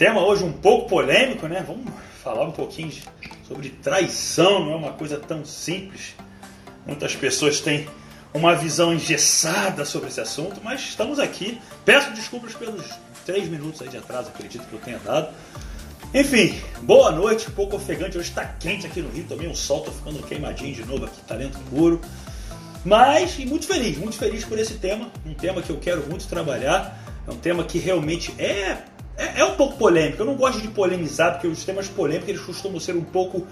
[0.00, 1.62] Tema hoje um pouco polêmico, né?
[1.66, 1.92] Vamos
[2.24, 2.90] falar um pouquinho
[3.46, 6.14] sobre traição, não é uma coisa tão simples.
[6.86, 7.86] Muitas pessoas têm
[8.32, 11.60] uma visão engessada sobre esse assunto, mas estamos aqui.
[11.84, 12.82] Peço desculpas pelos
[13.26, 15.34] três minutos aí de atraso, acredito que eu tenha dado.
[16.14, 18.16] Enfim, boa noite, um pouco ofegante.
[18.16, 21.20] Hoje está quente aqui no Rio também, o sol tá ficando queimadinho de novo aqui,
[21.28, 22.00] talento puro.
[22.86, 26.98] Mas, muito feliz, muito feliz por esse tema, um tema que eu quero muito trabalhar.
[27.28, 28.78] É um tema que realmente é
[29.16, 30.22] é, é, um pouco polêmico.
[30.22, 33.46] Eu não gosto de polemizar, porque os temas polêmicos eles costumam ser um pouco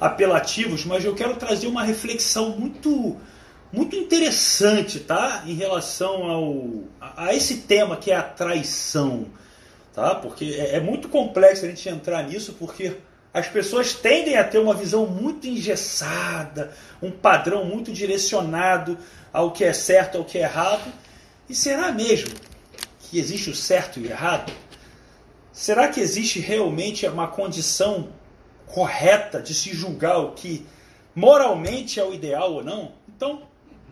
[0.00, 3.16] apelativos, mas eu quero trazer uma reflexão muito
[3.72, 5.42] muito interessante, tá?
[5.46, 6.64] Em relação ao
[7.00, 9.26] a, a esse tema que é a traição,
[9.92, 10.14] tá?
[10.14, 12.96] Porque é, é muito complexo a gente entrar nisso, porque
[13.34, 16.72] as pessoas tendem a ter uma visão muito engessada,
[17.02, 18.96] um padrão muito direcionado
[19.32, 20.92] ao que é certo, ao que é errado.
[21.48, 22.30] E será mesmo
[23.00, 24.52] que existe o certo e o errado?
[25.54, 28.08] Será que existe realmente uma condição
[28.66, 30.66] correta de se julgar o que
[31.14, 32.90] moralmente é o ideal ou não?
[33.08, 33.42] Então,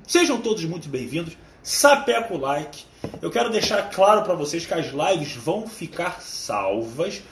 [0.05, 1.37] sejam todos muito bem-vindos.
[1.63, 2.85] Sapeca o like.
[3.23, 7.23] Eu quero deixar claro para vocês que as lives vão ficar salvas,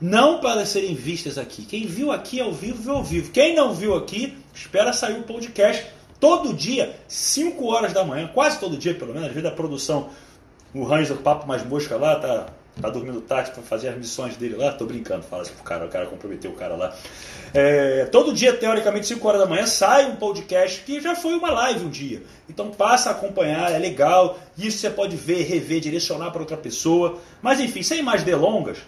[0.00, 1.64] não para serem vistas aqui.
[1.64, 3.32] Quem viu aqui ao vivo, viu ao vivo.
[3.32, 5.84] Quem não viu aqui, espera sair o podcast
[6.20, 10.10] todo dia, 5 horas da manhã, quase todo dia pelo menos, vezes a produção,
[10.72, 14.56] o Ranger Papo Mais Mosca lá, tá tá dormindo tarde para fazer as missões dele
[14.56, 16.94] lá, tô brincando, fala assim pro cara, o cara comprometeu o cara lá.
[17.52, 21.50] É, todo dia, teoricamente, 5 horas da manhã, sai um podcast que já foi uma
[21.50, 22.22] live um dia.
[22.48, 27.18] Então passa a acompanhar, é legal, isso você pode ver, rever, direcionar para outra pessoa.
[27.42, 28.78] Mas enfim, sem mais delongas,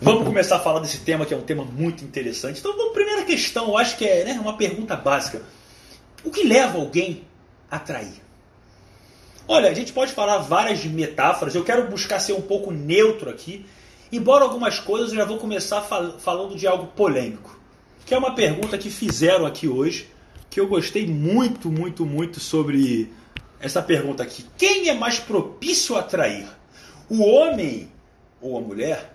[0.00, 2.60] vamos começar a falar desse tema que é um tema muito interessante.
[2.60, 5.42] Então, vamos, primeira questão, eu acho que é né, uma pergunta básica.
[6.24, 7.24] O que leva alguém
[7.70, 8.21] a trair?
[9.46, 13.66] Olha, a gente pode falar várias metáforas, eu quero buscar ser um pouco neutro aqui,
[14.10, 17.58] embora algumas coisas eu já vou começar fal falando de algo polêmico,
[18.06, 20.08] que é uma pergunta que fizeram aqui hoje,
[20.48, 23.12] que eu gostei muito, muito, muito sobre
[23.58, 24.44] essa pergunta aqui.
[24.56, 26.46] Quem é mais propício a trair?
[27.08, 27.90] O homem
[28.40, 29.12] ou a mulher?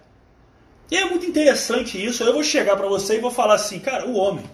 [0.90, 2.24] E é muito interessante isso.
[2.24, 4.46] Eu vou chegar para você e vou falar assim, cara, o homem.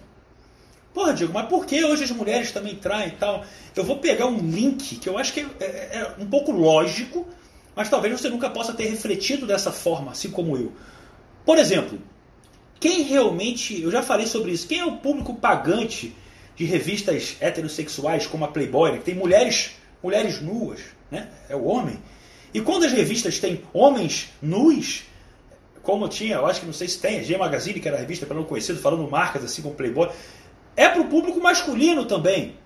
[0.94, 3.44] Porra, Diego, mas por que hoje as mulheres também traem e tal?
[3.74, 5.66] Eu vou pegar um link que eu acho que é, é,
[5.98, 7.26] é, um pouco lógico,
[7.74, 10.72] mas talvez você nunca possa ter refletido dessa forma, assim como eu.
[11.44, 11.98] Por exemplo,
[12.78, 16.14] quem realmente, eu já falei sobre isso, quem é o público pagante
[16.54, 21.28] de revistas heterossexuais como a Playboy, né, que tem mulheres, mulheres nuas, né?
[21.48, 21.98] É o homem.
[22.52, 25.02] E quando as revistas têm homens nus,
[25.82, 28.00] como tinha, eu acho que não sei se tem, a G Magazine, que era a
[28.00, 30.08] revista para não conhecido, falando marcas assim como Playboy,
[30.76, 32.56] é para o público masculino também,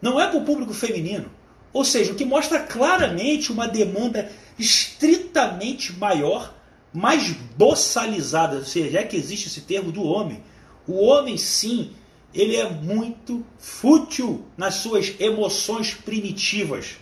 [0.00, 1.30] não é para o público feminino.
[1.72, 6.54] Ou seja, o que mostra claramente uma demanda estritamente maior,
[6.92, 10.42] mais boçalizada, ou seja, é que existe esse termo do homem.
[10.86, 11.92] O homem, sim,
[12.34, 16.96] ele é muito fútil nas suas emoções primitivas.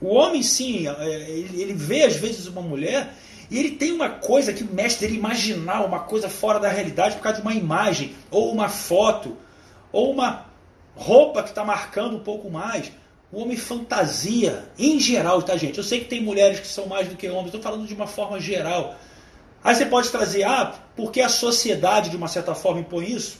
[0.00, 3.14] O homem, sim, é, ele vê às vezes uma mulher
[3.50, 7.22] e ele tem uma coisa que mexe dele imaginar uma coisa fora da realidade por
[7.22, 9.36] causa de uma imagem ou uma foto
[9.92, 10.46] ou uma
[10.94, 12.92] roupa que está marcando um pouco mais.
[13.32, 15.78] O homem fantasia, em geral, tá, gente?
[15.78, 18.06] Eu sei que tem mulheres que são mais do que homens, estou falando de uma
[18.06, 18.96] forma geral.
[19.62, 23.38] Aí você pode trazer, ah, porque a sociedade, de uma certa forma, impõe isso?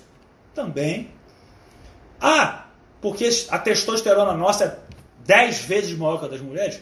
[0.55, 1.11] Também.
[2.21, 2.67] Ah,
[3.01, 4.79] porque a testosterona nossa é
[5.27, 6.81] dez vezes maior que a das mulheres?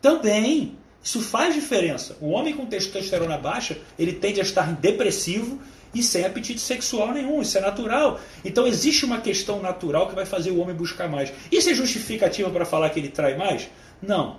[0.00, 0.76] Também.
[1.02, 2.16] Isso faz diferença.
[2.20, 5.60] O homem com testosterona baixa, ele tende a estar depressivo
[5.94, 8.20] e sem apetite sexual nenhum, isso é natural.
[8.44, 11.32] Então existe uma questão natural que vai fazer o homem buscar mais.
[11.50, 13.68] Isso é justificativa para falar que ele trai mais?
[14.02, 14.38] Não.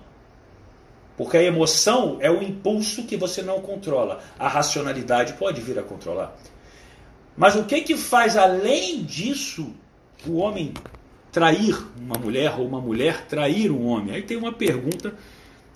[1.17, 4.21] Porque a emoção é o impulso que você não controla.
[4.37, 6.37] A racionalidade pode vir a controlar.
[7.35, 9.73] Mas o que que faz além disso
[10.27, 10.73] o homem
[11.31, 14.15] trair uma mulher ou uma mulher trair um homem?
[14.15, 15.13] Aí tem uma pergunta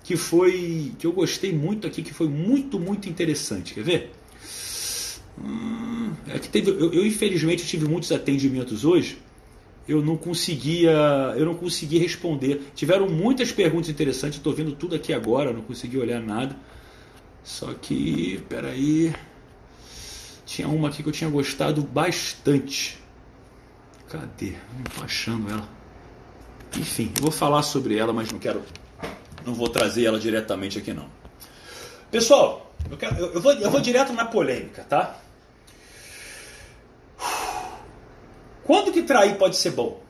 [0.04, 3.74] que foi que eu gostei muito aqui, que foi muito, muito interessante.
[3.74, 4.12] Quer ver?
[5.42, 9.18] Hum, é que teve, eu, eu, infelizmente tive muitos atendimentos hoje.
[9.88, 10.92] Eu não conseguia,
[11.36, 12.70] eu não consegui responder.
[12.74, 14.38] Tiveram muitas perguntas interessantes.
[14.38, 16.56] Estou vendo tudo aqui agora, não consegui olhar nada.
[17.42, 19.12] Só que, peraí,
[20.46, 22.98] tinha uma aqui que eu tinha gostado bastante.
[24.08, 24.52] Cadê?
[24.76, 25.68] Não estou achando ela.
[26.78, 28.62] Enfim, vou falar sobre ela, mas não quero,
[29.44, 31.06] não vou trazer ela diretamente aqui não.
[32.10, 35.18] Pessoal, eu, quero, eu, eu, vou, eu vou direto na polêmica, tá?
[38.64, 40.00] Quando que trair pode ser bom?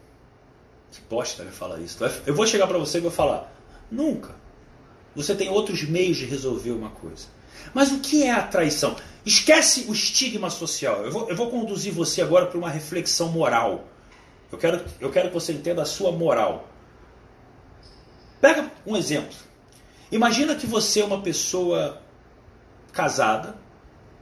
[0.91, 1.99] Que bosta vai falar isso.
[2.27, 3.53] Eu vou chegar para você e vou falar,
[3.91, 4.35] nunca.
[5.15, 7.27] Você tem outros meios de resolver uma coisa.
[7.73, 8.97] Mas o que é a traição?
[9.25, 11.05] Esquece o estigma social.
[11.05, 13.85] Eu vou, eu vou conduzir você agora para uma reflexão moral.
[14.51, 16.69] Eu quero, eu quero que você entenda a sua moral.
[18.41, 19.37] Pega um exemplo.
[20.11, 22.03] Imagina que você é uma pessoa
[22.93, 23.57] casada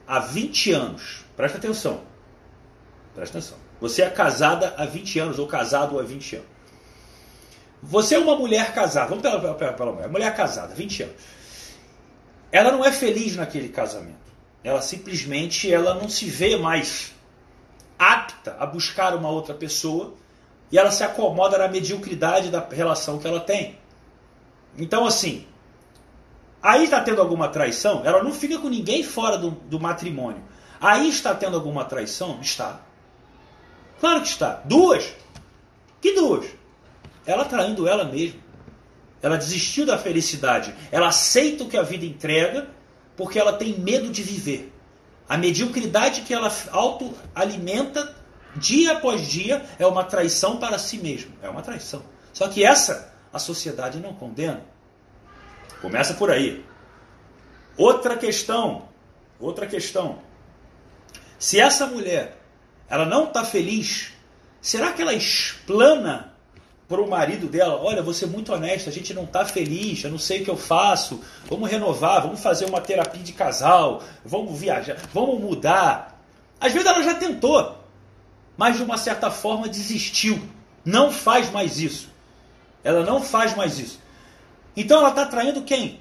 [0.07, 1.25] há 20 anos.
[1.37, 2.03] Presta atenção.
[3.15, 3.70] Presta atenção.
[3.81, 6.49] Você é casada há 20 anos ou casado há 20 anos.
[7.83, 9.09] Você é uma mulher casada.
[9.09, 10.09] Vamos pela, pela, pela mulher.
[10.09, 11.17] Mulher casada, 20 anos.
[12.53, 14.19] Ela não é feliz naquele casamento.
[14.63, 17.13] Ela simplesmente ela não se vê mais
[17.99, 20.15] apta a buscar uma outra pessoa
[20.71, 23.79] e ela se acomoda na mediocridade da relação que ela tem.
[24.77, 25.47] Então, assim,
[26.63, 30.43] aí está tendo alguma traição, ela não fica com ninguém fora do, do matrimônio.
[30.81, 32.41] Aí está tendo alguma traição?
[32.41, 32.81] Está.
[34.01, 34.63] Claro que está.
[34.65, 35.15] Duas?
[36.01, 36.47] Que duas?
[37.27, 38.41] Ela traindo ela mesma.
[39.23, 40.75] Ela desistiu da felicidade.
[40.91, 42.69] Ela aceita o que a vida entrega
[43.17, 44.73] porque ela tem medo de viver.
[45.29, 48.17] A mediocridade que ela autoalimenta
[48.57, 51.33] dia após dia é uma traição para si mesma.
[51.43, 52.03] É uma traição.
[52.33, 54.63] Só que essa a sociedade não condena.
[55.83, 56.65] Começa por aí.
[57.77, 58.89] Outra questão,
[59.39, 60.21] outra questão.
[61.39, 62.40] Se essa mulher
[62.91, 64.09] ela não está feliz,
[64.61, 66.33] será que ela explana
[66.89, 70.11] para o marido dela, olha, vou ser muito honesta, a gente não está feliz, eu
[70.11, 74.59] não sei o que eu faço, vamos renovar, vamos fazer uma terapia de casal, vamos
[74.59, 76.21] viajar, vamos mudar.
[76.61, 77.79] Às vezes ela já tentou,
[78.57, 80.43] mas de uma certa forma desistiu.
[80.85, 82.09] Não faz mais isso.
[82.83, 84.01] Ela não faz mais isso.
[84.77, 86.01] Então ela está traindo quem?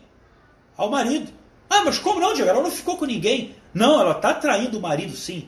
[0.75, 1.31] Ao marido.
[1.69, 2.49] Ah, mas como não, Diego?
[2.49, 3.55] Ela não ficou com ninguém.
[3.71, 5.47] Não, ela está traindo o marido sim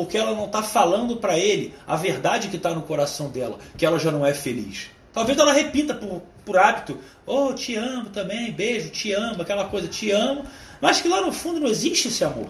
[0.00, 3.84] porque ela não está falando para ele a verdade que está no coração dela, que
[3.84, 4.86] ela já não é feliz.
[5.12, 9.88] Talvez ela repita por, por hábito, oh, te amo também, beijo, te amo, aquela coisa,
[9.88, 10.46] te amo,
[10.80, 12.48] mas que lá no fundo não existe esse amor.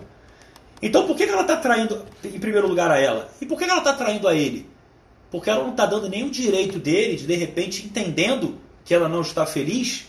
[0.81, 3.29] Então por que, ela está traindo, em primeiro lugar, a ela?
[3.41, 4.71] E por que, ela está traindo a ele?
[5.29, 9.23] Porque ela não está dando nenhum direito dele de, de repente, entendendo que ela não
[9.23, 10.07] está feliz,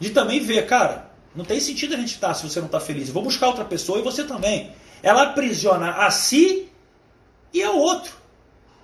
[0.00, 3.06] de também ver, cara, não tem sentido a gente estar se você não está feliz.
[3.06, 4.72] Eu vou buscar outra pessoa e você também.
[5.02, 6.70] Ela aprisiona a si
[7.52, 8.12] e ao outro.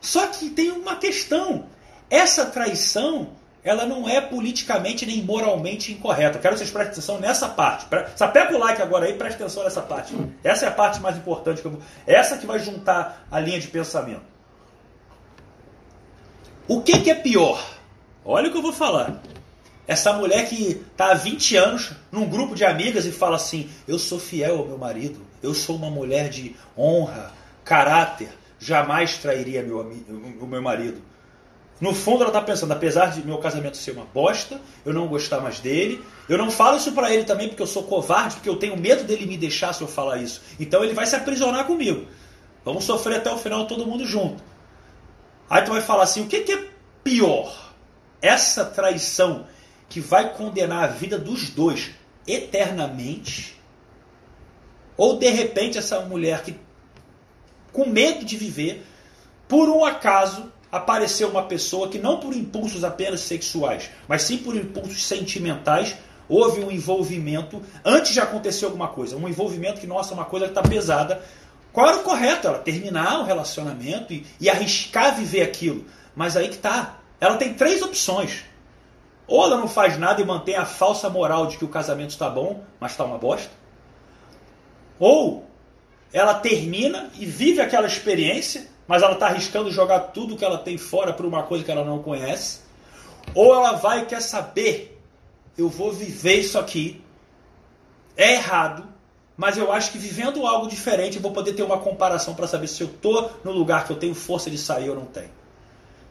[0.01, 1.67] Só que tem uma questão.
[2.11, 3.31] Essa traição,
[3.63, 6.39] ela não é politicamente nem moralmente incorreta.
[6.39, 7.87] quero que vocês prestem atenção nessa parte.
[8.15, 10.15] Sapeca o like agora aí, preste atenção nessa parte.
[10.43, 11.63] Essa é a parte mais importante.
[11.63, 11.81] Que eu vou...
[12.07, 14.23] Essa que vai juntar a linha de pensamento.
[16.69, 17.63] O que, que é pior?
[18.25, 19.21] Olha o que eu vou falar.
[19.87, 23.99] Essa mulher que está há 20 anos num grupo de amigas e fala assim: Eu
[23.99, 27.33] sou fiel ao meu marido, eu sou uma mulher de honra,
[27.65, 29.81] caráter, jamais trairia meu,
[30.41, 31.01] o meu marido.
[31.81, 35.41] No fundo, ela está pensando: apesar de meu casamento ser uma bosta, eu não gostar
[35.41, 38.57] mais dele, eu não falo isso para ele também porque eu sou covarde, porque eu
[38.57, 40.41] tenho medo dele me deixar se eu falar isso.
[40.59, 42.07] Então ele vai se aprisionar comigo.
[42.65, 44.43] Vamos sofrer até o final todo mundo junto.
[45.51, 46.69] Aí tu vai falar assim: o que, que é
[47.03, 47.73] pior?
[48.23, 49.47] Essa traição
[49.89, 51.91] que vai condenar a vida dos dois
[52.27, 53.61] eternamente,
[54.97, 56.59] ou de repente essa mulher que,
[57.73, 58.85] com medo de viver,
[59.49, 64.57] por um acaso apareceu uma pessoa que não por impulsos apenas sexuais, mas sim por
[64.57, 65.97] impulsos sentimentais,
[66.29, 70.53] houve um envolvimento antes de acontecer alguma coisa, um envolvimento que, nossa, uma coisa que
[70.53, 71.23] está pesada.
[71.73, 72.47] Qual era o correto?
[72.47, 75.85] Ela terminar o relacionamento e, e arriscar viver aquilo.
[76.15, 76.99] Mas aí que tá.
[77.21, 78.45] Ela tem três opções.
[79.27, 82.29] Ou ela não faz nada e mantém a falsa moral de que o casamento está
[82.29, 83.51] bom, mas está uma bosta.
[84.99, 85.45] Ou
[86.13, 90.79] ela termina e vive aquela experiência, mas ela está arriscando jogar tudo que ela tem
[90.79, 92.61] fora por uma coisa que ela não conhece.
[93.35, 95.01] Ou ela vai e quer saber,
[95.57, 97.03] eu vou viver isso aqui,
[98.17, 98.87] é errado,
[99.37, 102.69] mas eu acho que vivendo algo diferente eu vou poder ter uma comparação para saber
[102.69, 105.31] se eu estou no lugar que eu tenho força de sair ou não tenho.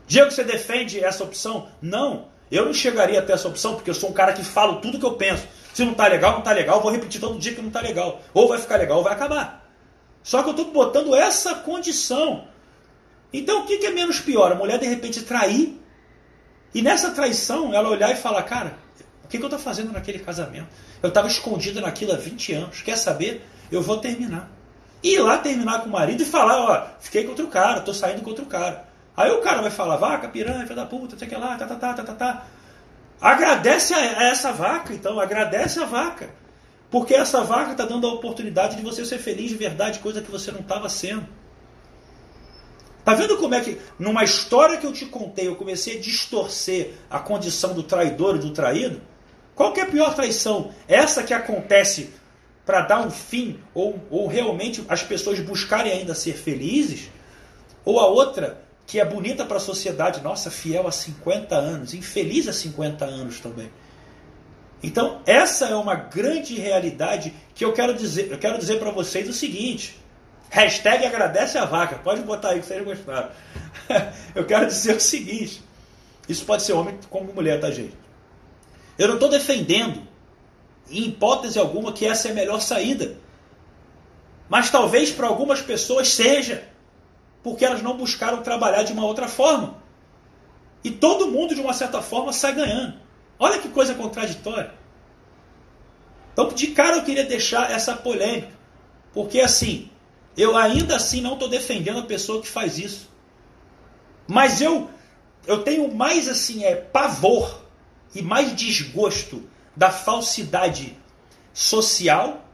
[0.06, 1.68] Diego, você defende essa opção?
[1.82, 2.26] Não.
[2.52, 5.06] Eu não chegaria até essa opção porque eu sou um cara que falo tudo que
[5.06, 5.48] eu penso.
[5.74, 8.22] Se não tá legal, não tá legal, vou repetir todo dia que não tá legal.
[8.34, 9.68] Ou vai ficar legal ou vai acabar.
[10.22, 12.48] Só que eu estou botando essa condição.
[13.34, 14.52] Então o que, é menos pior?
[14.52, 15.82] A mulher de repente trair
[16.74, 18.78] e nessa traição ela olhar e falar, cara,
[19.24, 20.68] o que, que eu estou fazendo naquele casamento?
[21.02, 22.82] Eu estava escondido naquilo há 20 anos.
[22.84, 23.44] Quer saber?
[23.72, 24.50] Eu vou terminar.
[25.02, 27.94] E ir lá terminar com o marido e falar, ó, fiquei com outro cara, estou
[27.94, 28.86] saindo com outro cara.
[29.18, 31.76] Aí o cara vai falar, vaca, piranha, filho da puta, sei que lá, tá, tá,
[31.76, 32.46] tá, tá, tá, tá.
[33.24, 36.30] Agradece a essa vaca, então, agradece a vaca.
[36.92, 40.30] Porque essa vaca está dando a oportunidade de você ser feliz de verdade, coisa que
[40.30, 41.26] você não estava sendo.
[43.06, 46.96] Tá vendo como é que, numa história que eu te contei, eu comecei a distorcer
[47.10, 49.02] a condição do traidor e do traído?
[49.56, 50.74] Qual que é a pior traição?
[50.86, 52.10] Essa que acontece
[52.66, 57.10] para dar um fim, ou, ou realmente as pessoas buscarem ainda ser felizes?
[57.86, 62.48] Ou a outra que é bonita para a sociedade, nossa, fiel há 50 anos, infeliz
[62.48, 63.72] há 50 anos também.
[64.82, 69.30] Então, essa é uma grande realidade que eu quero dizer, eu quero dizer para vocês
[69.30, 69.98] o seguinte:
[70.50, 73.30] hashtag agradece a vaca, pode botar aí que vocês gostaram.
[74.36, 75.64] eu quero dizer o seguinte:
[76.28, 77.98] isso pode ser homem como mulher, tá, gente?
[78.98, 80.02] Eu não estou defendendo,
[80.90, 83.16] em hipótese alguma, que essa é a melhor saída.
[84.50, 86.68] Mas talvez para algumas pessoas seja,
[87.44, 89.76] porque elas não buscaram trabalhar de uma outra forma.
[90.84, 92.98] E todo mundo, de uma certa forma, sai ganhando.
[93.38, 94.74] Olha que coisa contraditória.
[96.32, 98.52] Então, de cara, eu queria deixar essa polêmica.
[99.14, 99.90] Porque, assim,
[100.36, 103.10] eu ainda assim não estou defendendo a pessoa que faz isso.
[104.28, 104.90] Mas eu,
[105.46, 107.64] eu tenho mais, assim, é pavor
[108.16, 109.44] e mais desgosto
[109.76, 110.98] da falsidade
[111.54, 112.46] social,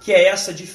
[0.00, 0.68] que é essa de,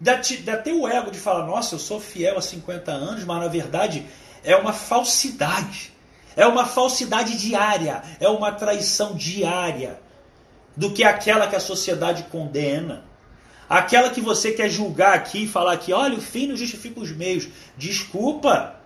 [0.00, 3.40] de, de ter o ego de falar, nossa, eu sou fiel há 50 anos, mas
[3.40, 4.06] na verdade
[4.44, 5.92] é uma falsidade.
[6.36, 9.98] É uma falsidade diária, é uma traição diária
[10.76, 13.04] do que aquela que a sociedade condena.
[13.68, 17.10] Aquela que você quer julgar aqui e falar que, olha, o fim não justifica os
[17.10, 17.48] meios.
[17.76, 18.77] Desculpa.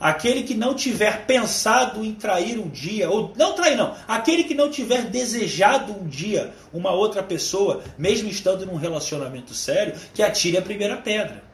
[0.00, 4.54] Aquele que não tiver pensado em trair um dia, ou não trair não, aquele que
[4.54, 10.56] não tiver desejado um dia uma outra pessoa, mesmo estando num relacionamento sério, que atire
[10.56, 11.44] a primeira pedra.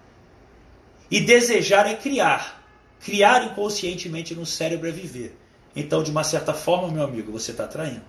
[1.10, 2.62] E desejar é criar.
[3.00, 5.36] Criar inconscientemente no cérebro é viver.
[5.74, 8.02] Então, de uma certa forma, meu amigo, você está traindo.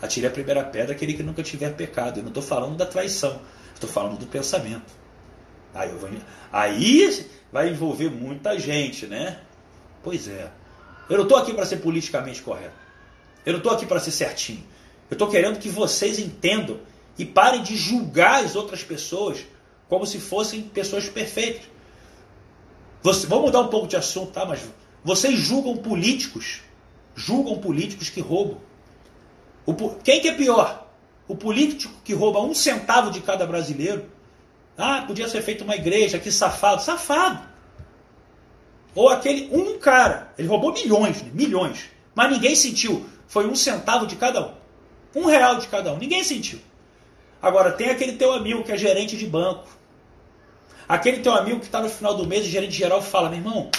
[0.00, 2.18] Atire a primeira pedra aquele que nunca tiver pecado.
[2.18, 3.40] Eu não estou falando da traição,
[3.74, 5.05] estou falando do pensamento.
[5.76, 6.10] Aí, vou...
[6.52, 9.40] Aí vai envolver muita gente, né?
[10.02, 10.50] Pois é.
[11.08, 12.74] Eu não estou aqui para ser politicamente correto.
[13.44, 14.64] Eu não estou aqui para ser certinho.
[15.10, 16.80] Eu estou querendo que vocês entendam
[17.18, 19.44] e parem de julgar as outras pessoas
[19.88, 21.62] como se fossem pessoas perfeitas.
[23.02, 24.44] Você, vamos mudar um pouco de assunto, tá?
[24.44, 24.60] Mas
[25.04, 26.62] vocês julgam políticos,
[27.14, 28.60] julgam políticos que roubam.
[29.64, 30.88] O, quem que é pior?
[31.28, 34.15] O político que rouba um centavo de cada brasileiro?
[34.76, 36.82] Ah, podia ser feito uma igreja, que safado.
[36.82, 37.40] Safado!
[38.94, 41.30] Ou aquele um cara, ele roubou milhões, né?
[41.32, 43.06] milhões, mas ninguém sentiu.
[43.28, 44.52] Foi um centavo de cada um.
[45.14, 45.98] Um real de cada um.
[45.98, 46.58] Ninguém sentiu.
[47.42, 49.68] Agora, tem aquele teu amigo que é gerente de banco,
[50.88, 53.70] Aquele teu amigo que está no final do mês, gerente geral fala, meu irmão,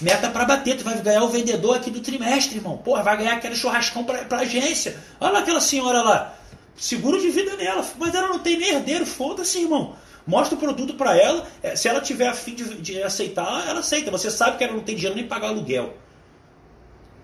[0.00, 2.78] meta para bater, tu vai ganhar o vendedor aqui do trimestre, irmão.
[2.78, 4.98] Porra, vai ganhar aquele churrascão para a agência.
[5.20, 6.34] Olha lá aquela senhora lá,
[6.74, 9.96] seguro de vida nela, mas ela não tem nem herdeiro, foda-se, irmão.
[10.26, 14.10] Mostra o produto para ela, é, se ela tiver afim de, de aceitar, ela aceita.
[14.10, 15.94] Você sabe que ela não tem dinheiro nem pagar aluguel.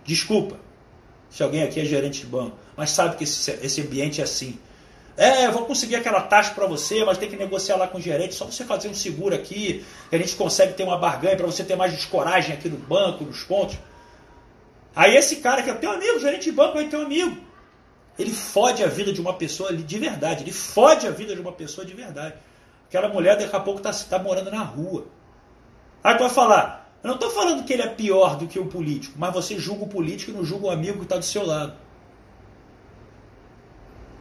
[0.05, 0.57] Desculpa,
[1.29, 4.59] se alguém aqui é gerente de banco, mas sabe que esse, esse ambiente é assim.
[5.17, 8.01] É, eu vou conseguir aquela taxa para você, mas tem que negociar lá com o
[8.01, 8.35] gerente.
[8.35, 11.65] Só você fazer um seguro aqui, que a gente consegue ter uma barganha para você
[11.65, 13.77] ter mais descoragem aqui no banco, nos pontos.
[14.95, 17.37] Aí esse cara que é teu amigo, gerente de banco, é teu amigo.
[18.19, 20.45] Ele fode a vida de uma pessoa de verdade.
[20.45, 22.35] Ele fode a vida de uma pessoa de verdade.
[22.93, 25.07] Aquela mulher daqui a pouco está tá morando na rua.
[26.05, 28.67] Aí tu vai falar, eu não estou falando que ele é pior do que o
[28.67, 31.47] político, mas você julga o político e não julga o amigo que está do seu
[31.47, 31.73] lado.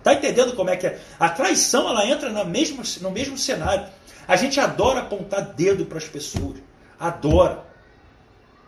[0.01, 1.01] Tá entendendo como é que é?
[1.19, 3.87] A traição ela entra no mesmo, no mesmo cenário.
[4.25, 6.59] A gente adora apontar dedo para as pessoas.
[6.97, 7.65] Adora.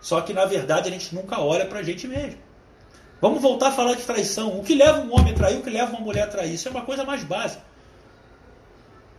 [0.01, 2.39] Só que na verdade a gente nunca olha para a gente mesmo.
[3.22, 4.60] Vamos voltar a falar de traição.
[4.60, 6.53] O que leva um homem a trair, o que leva uma mulher a trair?
[6.53, 7.63] Isso é uma coisa mais básica.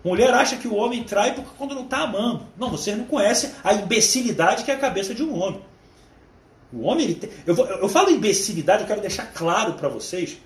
[0.04, 2.46] Mulher acha que o homem trai porque quando não está amando.
[2.58, 5.62] Não, vocês não conhecem a imbecilidade que é a cabeça de um homem.
[6.72, 7.30] O homem, ele tem...
[7.46, 10.36] eu, vou, eu falo imbecilidade, eu quero deixar claro para vocês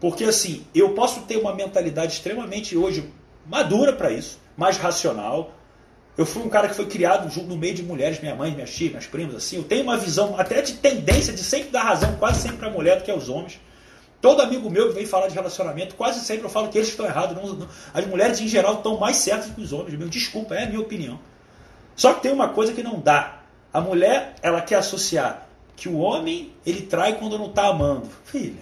[0.00, 3.12] porque assim, eu posso ter uma mentalidade extremamente hoje
[3.46, 5.52] madura para isso, mais racional.
[6.16, 8.90] Eu fui um cara que foi criado no meio de mulheres, minha mãe, minhas tias,
[8.90, 9.56] minhas primas, assim.
[9.56, 12.70] Eu tenho uma visão até de tendência de sempre dar razão, quase sempre para a
[12.70, 13.60] mulher do que aos homens.
[14.20, 17.06] Todo amigo meu que vem falar de relacionamento, quase sempre eu falo que eles estão
[17.06, 17.36] errados.
[17.36, 19.98] Não, não, as mulheres em geral estão mais certas que os homens.
[19.98, 21.18] Meu, desculpa, é a minha opinião.
[21.96, 23.42] Só que tem uma coisa que não dá.
[23.72, 28.08] A mulher, ela quer associar que o homem, ele trai quando não está amando.
[28.24, 28.60] Filha,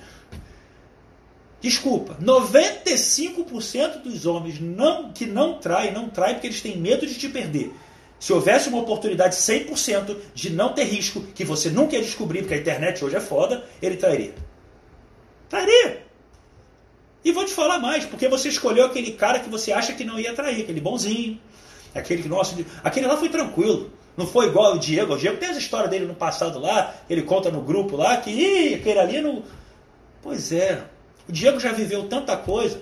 [1.60, 7.14] Desculpa, 95% dos homens não, que não traem, não traem porque eles têm medo de
[7.14, 7.74] te perder.
[8.20, 12.54] Se houvesse uma oportunidade 100% de não ter risco, que você nunca ia descobrir, porque
[12.54, 14.34] a internet hoje é foda, ele trairia.
[15.48, 16.06] Trairia.
[17.24, 20.18] E vou te falar mais, porque você escolheu aquele cara que você acha que não
[20.18, 21.40] ia trair, aquele bonzinho,
[21.94, 23.90] aquele que, aquele lá foi tranquilo.
[24.16, 25.14] Não foi igual o Diego.
[25.14, 28.30] O Diego tem as histórias dele no passado lá, ele conta no grupo lá, que
[28.30, 29.42] Ih, aquele ali não.
[30.22, 30.82] Pois é,
[31.28, 32.80] O Diego já viveu tanta coisa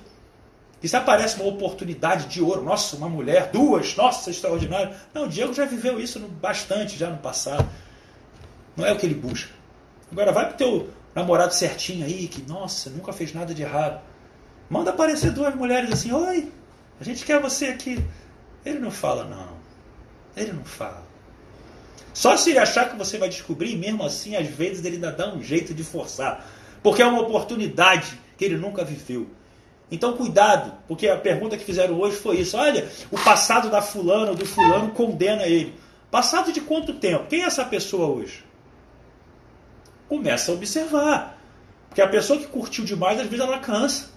[0.81, 4.95] que se aparece uma oportunidade de ouro, nossa, uma mulher, duas, nossa, extraordinário.
[5.13, 7.69] Não, o Diego já viveu isso bastante já no passado.
[8.77, 9.51] Não é o que ele busca.
[10.13, 14.03] Agora vai pro teu namorado certinho aí, que, nossa, nunca fez nada de errado.
[14.69, 16.53] Manda aparecer duas mulheres assim, oi,
[17.01, 18.05] a gente quer você aqui.
[18.63, 19.57] Ele não fala, não.
[20.37, 21.03] Ele não fala.
[22.13, 25.33] Só se ele achar que você vai descobrir, mesmo assim, às vezes ele ainda dá
[25.33, 26.47] um jeito de forçar.
[26.83, 29.27] Porque é uma oportunidade que ele nunca viveu.
[29.91, 34.31] Então, cuidado, porque a pergunta que fizeram hoje foi isso: olha, o passado da fulana
[34.31, 35.75] ou do fulano condena ele.
[36.11, 37.27] Passado de quanto tempo?
[37.29, 38.46] Quem é essa pessoa hoje?
[40.09, 41.39] Começa a observar.
[41.89, 44.11] Porque a pessoa que curtiu demais, às vezes ela cansa.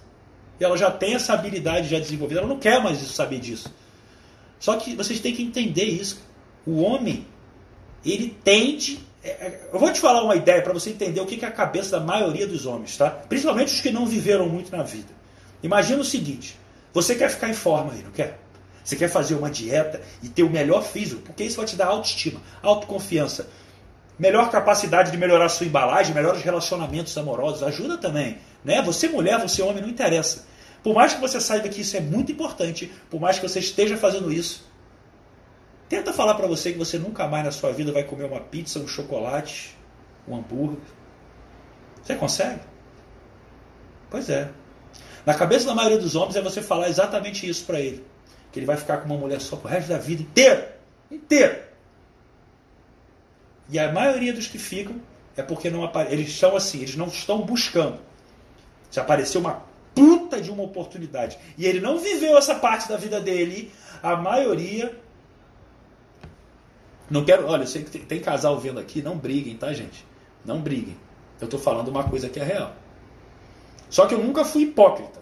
[0.60, 3.72] E ela já tem essa habilidade já desenvolvida, ela não quer mais saber disso.
[4.58, 6.20] Só que vocês têm que entender isso.
[6.66, 7.26] O homem,
[8.04, 9.00] ele tende.
[9.24, 11.50] É, é, eu vou te falar uma ideia para você entender o que é a
[11.50, 13.08] cabeça da maioria dos homens, tá?
[13.08, 15.08] Principalmente os que não viveram muito na vida.
[15.62, 16.58] Imagina o seguinte:
[16.92, 18.38] você quer ficar em forma aí, não quer?
[18.84, 21.86] Você quer fazer uma dieta e ter o melhor físico, porque isso vai te dar
[21.86, 23.48] autoestima, autoconfiança,
[24.20, 28.36] melhor capacidade de melhorar sua embalagem, melhores relacionamentos amorosos, ajuda também.
[28.62, 28.82] Né?
[28.82, 30.44] Você mulher, você homem, não interessa.
[30.82, 33.96] Por mais que você saiba que isso é muito importante, por mais que você esteja
[33.96, 34.70] fazendo isso,
[35.88, 38.78] tenta falar para você que você nunca mais na sua vida vai comer uma pizza,
[38.78, 39.74] um chocolate,
[40.28, 40.78] um hambúrguer.
[42.02, 42.60] Você consegue?
[44.10, 44.50] Pois é.
[45.24, 48.04] Na cabeça da maioria dos homens é você falar exatamente isso para ele.
[48.52, 50.78] Que ele vai ficar com uma mulher só pro resto da vida inteira.
[51.10, 51.69] Inteira.
[53.70, 55.00] E a maioria dos que ficam
[55.36, 57.98] é porque não eles estão assim, eles não estão buscando.
[58.90, 59.62] Se apareceu uma
[59.94, 63.72] puta de uma oportunidade e ele não viveu essa parte da vida dele,
[64.02, 64.98] a maioria.
[67.08, 67.46] Não quero.
[67.46, 70.04] Olha, eu sei que tem, casal vendo aqui, não briguem, tá, gente?
[70.44, 70.96] Não briguem.
[71.40, 72.74] Eu estou falando uma coisa que é real.
[73.88, 75.20] Só que eu nunca fui hipócrita.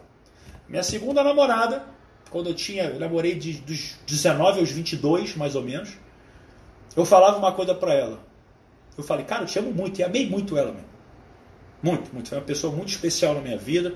[0.68, 1.84] Minha segunda namorada,
[2.30, 2.84] quando eu tinha.
[2.84, 5.90] Eu namorei de, dos 19 aos 22, mais ou menos.
[6.94, 8.27] Eu falava uma coisa para ela.
[8.98, 10.00] Eu falei, cara, eu te amo muito.
[10.00, 10.88] E amei muito ela mesmo.
[11.80, 12.28] Muito, muito.
[12.28, 13.94] Foi uma pessoa muito especial na minha vida.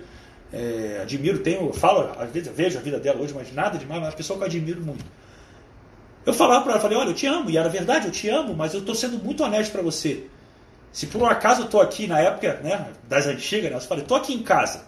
[0.53, 4.09] É, admiro, tenho, falo, às vezes vejo a vida dela hoje, mas nada demais, mas
[4.09, 5.05] é uma pessoa que eu admiro muito.
[6.25, 8.55] Eu falava para ela, falei, olha, eu te amo, e era verdade, eu te amo,
[8.55, 10.27] mas eu estou sendo muito honesto para você.
[10.93, 14.05] Se por um acaso eu estou aqui na época né, das antigas, né, eu falei,
[14.05, 14.85] estou aqui em casa.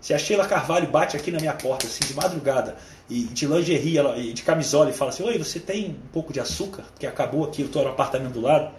[0.00, 2.76] Se a Sheila Carvalho bate aqui na minha porta, assim, de madrugada,
[3.08, 6.32] e de lingerie ela, e de camisola, e fala assim, oi, você tem um pouco
[6.32, 6.84] de açúcar?
[6.98, 8.70] Que acabou aqui, eu estou no apartamento do lado.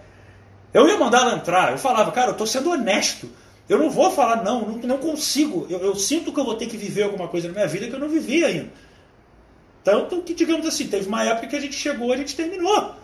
[0.74, 3.30] Eu ia mandar ela entrar, eu falava, cara, eu estou sendo honesto.
[3.70, 5.68] Eu não vou falar, não, não, não consigo.
[5.70, 7.94] Eu, eu, sinto que eu vou ter que viver alguma coisa na minha vida que
[7.94, 8.72] eu não vivi ainda.
[9.84, 12.96] Tanto que, digamos assim, teve uma época que a gente chegou, a gente terminou.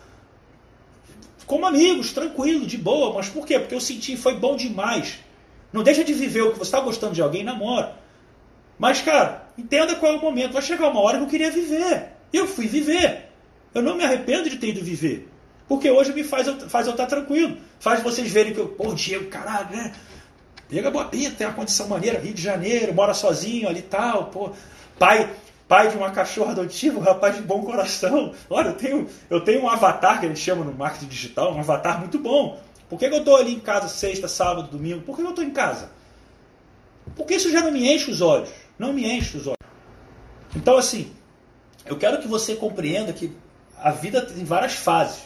[1.45, 3.13] Como amigos, tranquilo, de boa.
[3.13, 3.59] Mas por quê?
[3.59, 5.19] Porque eu senti, foi bom demais.
[5.71, 7.95] Não deixa de viver o que você está gostando de alguém, namora.
[8.77, 10.53] Mas, cara, entenda qual é o momento.
[10.53, 12.09] Vai chegar uma hora que eu queria viver.
[12.31, 13.29] Eu fui viver.
[13.73, 15.27] Eu não me arrependo de ter ido viver.
[15.67, 17.57] Porque hoje me faz, faz eu estar tranquilo.
[17.79, 19.93] Faz vocês verem que eu, pô, Diego, caralho, né?
[20.69, 24.25] Pega boa pinta, tem uma condição maneira, Rio de Janeiro, mora sozinho ali e tal,
[24.25, 24.51] pô.
[24.97, 25.29] Pai,
[25.67, 28.33] pai de uma cachorra adotiva, um rapaz de bom coração.
[28.49, 31.59] Olha, eu tenho, eu tenho um avatar que a gente chama no marketing digital, um
[31.59, 32.59] avatar muito bom.
[32.89, 35.01] Por que, que eu estou ali em casa sexta, sábado, domingo?
[35.01, 35.89] Por que eu estou em casa?
[37.15, 38.49] Porque isso já não me enche os olhos.
[38.77, 39.57] Não me enche os olhos.
[40.55, 41.11] Então, assim,
[41.85, 43.35] eu quero que você compreenda que
[43.77, 45.23] a vida tem várias fases.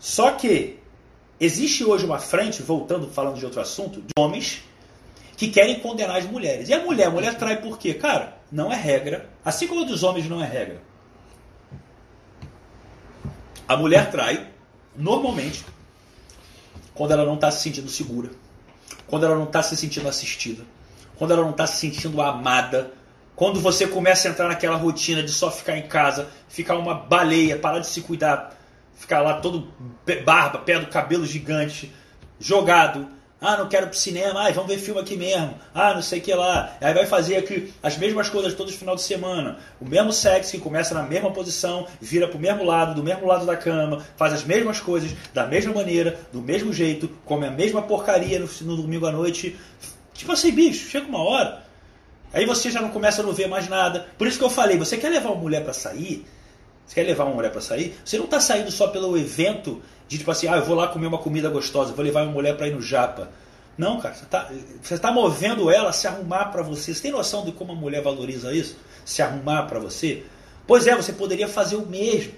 [0.00, 0.80] Só que
[1.40, 4.62] Existe hoje uma frente, voltando falando de outro assunto, de homens
[5.38, 6.68] que querem condenar as mulheres.
[6.68, 7.94] E a mulher, a mulher trai por quê?
[7.94, 9.30] Cara, não é regra.
[9.42, 10.82] Assim como a dos homens não é regra.
[13.66, 14.48] A mulher trai,
[14.94, 15.64] normalmente,
[16.92, 18.30] quando ela não está se sentindo segura,
[19.06, 20.62] quando ela não está se sentindo assistida,
[21.16, 22.92] quando ela não está se sentindo amada,
[23.34, 27.58] quando você começa a entrar naquela rotina de só ficar em casa, ficar uma baleia,
[27.58, 28.59] parar de se cuidar,
[29.00, 29.66] ficar lá todo
[30.24, 31.90] barba, pé do cabelo gigante,
[32.38, 33.08] jogado.
[33.40, 35.54] Ah, não quero pro cinema, ah, vamos ver filme aqui mesmo.
[35.74, 36.76] Ah, não sei o que lá.
[36.78, 39.56] Aí vai fazer aqui as mesmas coisas todos os final de semana.
[39.80, 43.46] O mesmo sexo que começa na mesma posição, vira pro mesmo lado, do mesmo lado
[43.46, 47.80] da cama, faz as mesmas coisas, da mesma maneira, do mesmo jeito, come a mesma
[47.80, 49.56] porcaria no, no domingo à noite.
[50.12, 51.64] Tipo assim, bicho, chega uma hora.
[52.34, 54.06] Aí você já não começa a não ver mais nada.
[54.18, 56.26] Por isso que eu falei, você quer levar uma mulher para sair?
[56.90, 57.94] Você quer levar uma mulher para sair?
[58.04, 61.06] Você não está saindo só pelo evento de tipo assim, ah, eu vou lá comer
[61.06, 63.30] uma comida gostosa, vou levar uma mulher para ir no japa.
[63.78, 64.50] Não, cara, você está
[64.82, 66.92] você tá movendo ela a se arrumar para você.
[66.92, 68.76] Você tem noção de como a mulher valoriza isso?
[69.04, 70.24] Se arrumar para você?
[70.66, 72.32] Pois é, você poderia fazer o mesmo.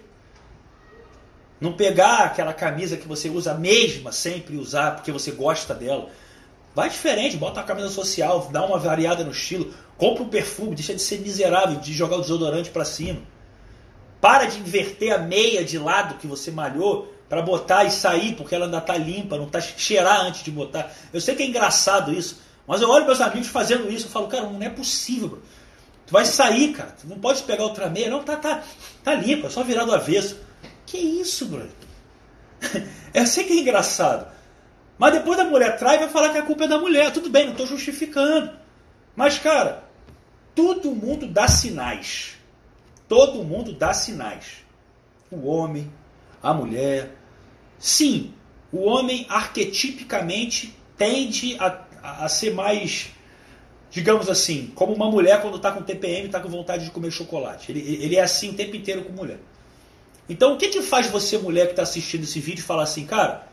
[1.58, 6.10] Não pegar aquela camisa que você usa a mesma sempre usar porque você gosta dela.
[6.74, 10.94] Vai diferente, bota uma camisa social, dá uma variada no estilo, compra um perfume, deixa
[10.94, 13.31] de ser miserável, de jogar o desodorante para cima.
[14.22, 18.54] Para de inverter a meia de lado que você malhou para botar e sair, porque
[18.54, 20.92] ela ainda tá limpa, não tá cheirar antes de botar.
[21.12, 24.28] Eu sei que é engraçado isso, mas eu olho meus amigos fazendo isso, eu falo,
[24.28, 25.42] cara, não é possível, bro.
[26.06, 28.62] Tu vai sair, cara, tu não pode pegar outra meia, não, tá, tá,
[29.02, 30.38] tá limpa, é só virar do avesso.
[30.86, 31.66] Que isso, bro?
[33.12, 34.30] Eu sei que é engraçado.
[34.98, 37.12] Mas depois da mulher trai, vai falar que a culpa é da mulher.
[37.12, 38.52] Tudo bem, não estou justificando.
[39.16, 39.82] Mas, cara,
[40.54, 42.36] todo mundo dá sinais.
[43.12, 44.64] Todo mundo dá sinais.
[45.30, 45.92] O homem,
[46.42, 47.14] a mulher.
[47.78, 48.32] Sim,
[48.72, 53.10] o homem arquetipicamente tende a, a, ser mais,
[53.90, 57.70] digamos assim, como uma mulher quando está com TPM está com vontade de comer chocolate.
[57.70, 59.40] Ele, ele é assim o tempo inteiro com mulher.
[60.26, 63.46] Então, o que, que faz você, mulher que está assistindo esse vídeo, falar assim, cara,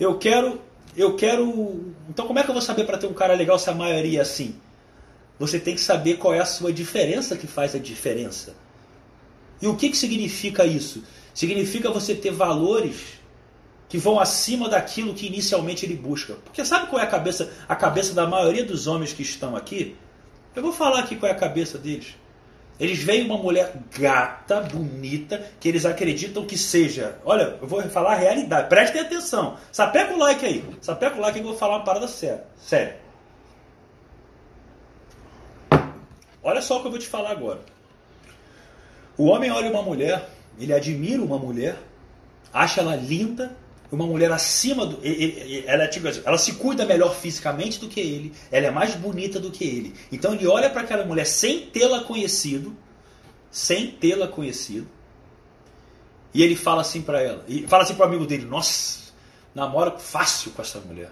[0.00, 0.58] eu quero
[0.96, 1.92] eu quero.
[2.08, 4.20] Então, como é que eu vou saber para ter um cara legal se a maioria
[4.20, 4.54] é assim?
[5.38, 8.63] Você tem que saber qual é a sua diferença que faz a diferença.
[9.60, 11.02] E o que, que significa isso?
[11.32, 13.14] Significa você ter valores
[13.88, 16.34] que vão acima daquilo que inicialmente ele busca.
[16.44, 19.96] Porque sabe qual é a cabeça, a cabeça da maioria dos homens que estão aqui?
[20.54, 22.14] Eu vou falar aqui qual é a cabeça deles.
[22.78, 27.18] Eles veem uma mulher gata, bonita, que eles acreditam que seja.
[27.24, 28.68] Olha, eu vou falar a realidade.
[28.68, 29.56] Prestem atenção.
[29.70, 30.64] Sapeca o like aí.
[30.80, 32.44] Sapeca o like que eu vou falar uma parada séria.
[32.56, 32.94] Sério.
[36.42, 37.60] Olha só o que eu vou te falar agora.
[39.16, 41.78] O homem olha uma mulher, ele admira uma mulher,
[42.52, 43.56] acha ela linda,
[43.90, 45.00] uma mulher acima do.
[45.66, 49.50] Ela, tipo, ela se cuida melhor fisicamente do que ele, ela é mais bonita do
[49.50, 49.94] que ele.
[50.10, 52.76] Então ele olha para aquela mulher sem tê-la conhecido,
[53.50, 54.88] sem tê-la conhecido,
[56.32, 59.12] e ele fala assim para ela, e fala assim para o amigo dele: Nossa,
[59.54, 61.10] namora fácil com essa mulher.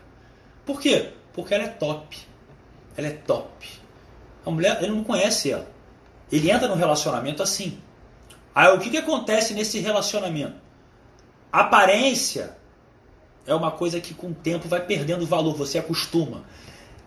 [0.66, 1.10] Por quê?
[1.32, 2.18] Porque ela é top.
[2.96, 3.68] Ela é top.
[4.44, 5.70] A mulher, ele não conhece ela.
[6.30, 7.78] Ele entra no relacionamento assim.
[8.54, 10.56] Aí o que, que acontece nesse relacionamento?
[11.50, 12.56] Aparência
[13.46, 16.44] é uma coisa que com o tempo vai perdendo valor, você acostuma.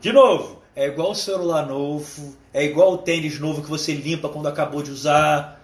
[0.02, 4.30] De novo, é igual o celular novo, é igual o tênis novo que você limpa
[4.30, 5.62] quando acabou de usar.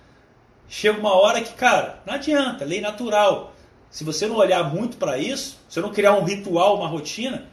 [0.70, 3.54] Chega uma hora que, cara, não adianta, lei natural.
[3.90, 7.46] Se você não olhar muito para isso, se não criar um ritual, uma rotina,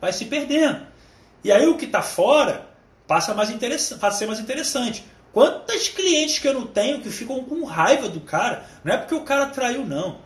[0.00, 0.84] vai se perdendo.
[1.44, 2.66] E aí o que está fora
[3.06, 5.04] passa, mais passa a ser mais interessante.
[5.34, 8.64] Quantas clientes que eu não tenho que ficam com raiva do cara?
[8.84, 10.18] Não é porque o cara traiu, não.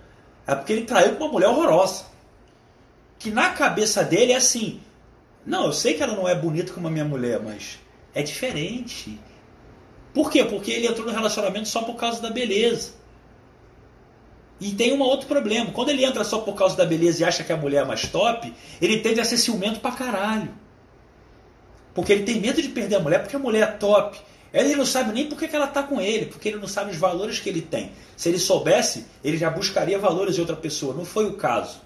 [0.46, 2.04] É porque ele traiu com uma mulher horrorosa.
[3.18, 4.82] Que na cabeça dele é assim:
[5.46, 7.78] não, eu sei que ela não é bonita como a minha mulher, mas
[8.14, 9.18] é diferente.
[10.12, 10.44] Por quê?
[10.44, 12.92] Porque ele entrou no relacionamento só por causa da beleza.
[14.60, 15.70] E tem um outro problema.
[15.70, 18.06] Quando ele entra só por causa da beleza e acha que a mulher é mais
[18.08, 20.52] top, ele tende a ser ciumento pra caralho.
[21.94, 24.20] Porque ele tem medo de perder a mulher porque a mulher é top.
[24.52, 26.96] Ele não sabe nem por que ela está com ele, porque ele não sabe os
[26.96, 27.92] valores que ele tem.
[28.16, 30.94] Se ele soubesse, ele já buscaria valores de outra pessoa.
[30.94, 31.80] Não foi o caso.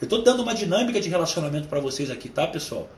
[0.00, 2.88] Eu estou dando uma dinâmica de relacionamento para vocês aqui, tá, pessoal?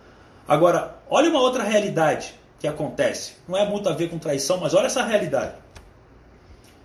[0.49, 3.35] Agora, olha uma outra realidade que acontece.
[3.47, 5.55] Não é muito a ver com traição, mas olha essa realidade.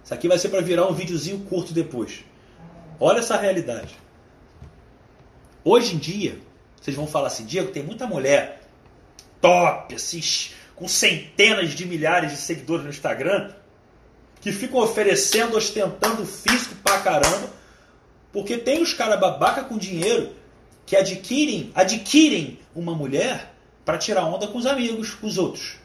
[0.04, 2.24] Isso aqui vai ser para virar um videozinho curto depois.
[3.00, 3.96] Olha essa realidade.
[5.64, 6.38] Hoje em dia,
[6.80, 8.62] vocês vão falar assim, Diego, tem muita mulher
[9.42, 10.22] top, assim,
[10.80, 13.52] com centenas de milhares de seguidores no Instagram,
[14.40, 17.50] que ficam oferecendo, ostentando físico pra caramba,
[18.32, 20.32] porque tem os caras babaca com dinheiro
[20.86, 25.76] que adquirem, adquirem uma mulher para tirar onda com os amigos, com os outros.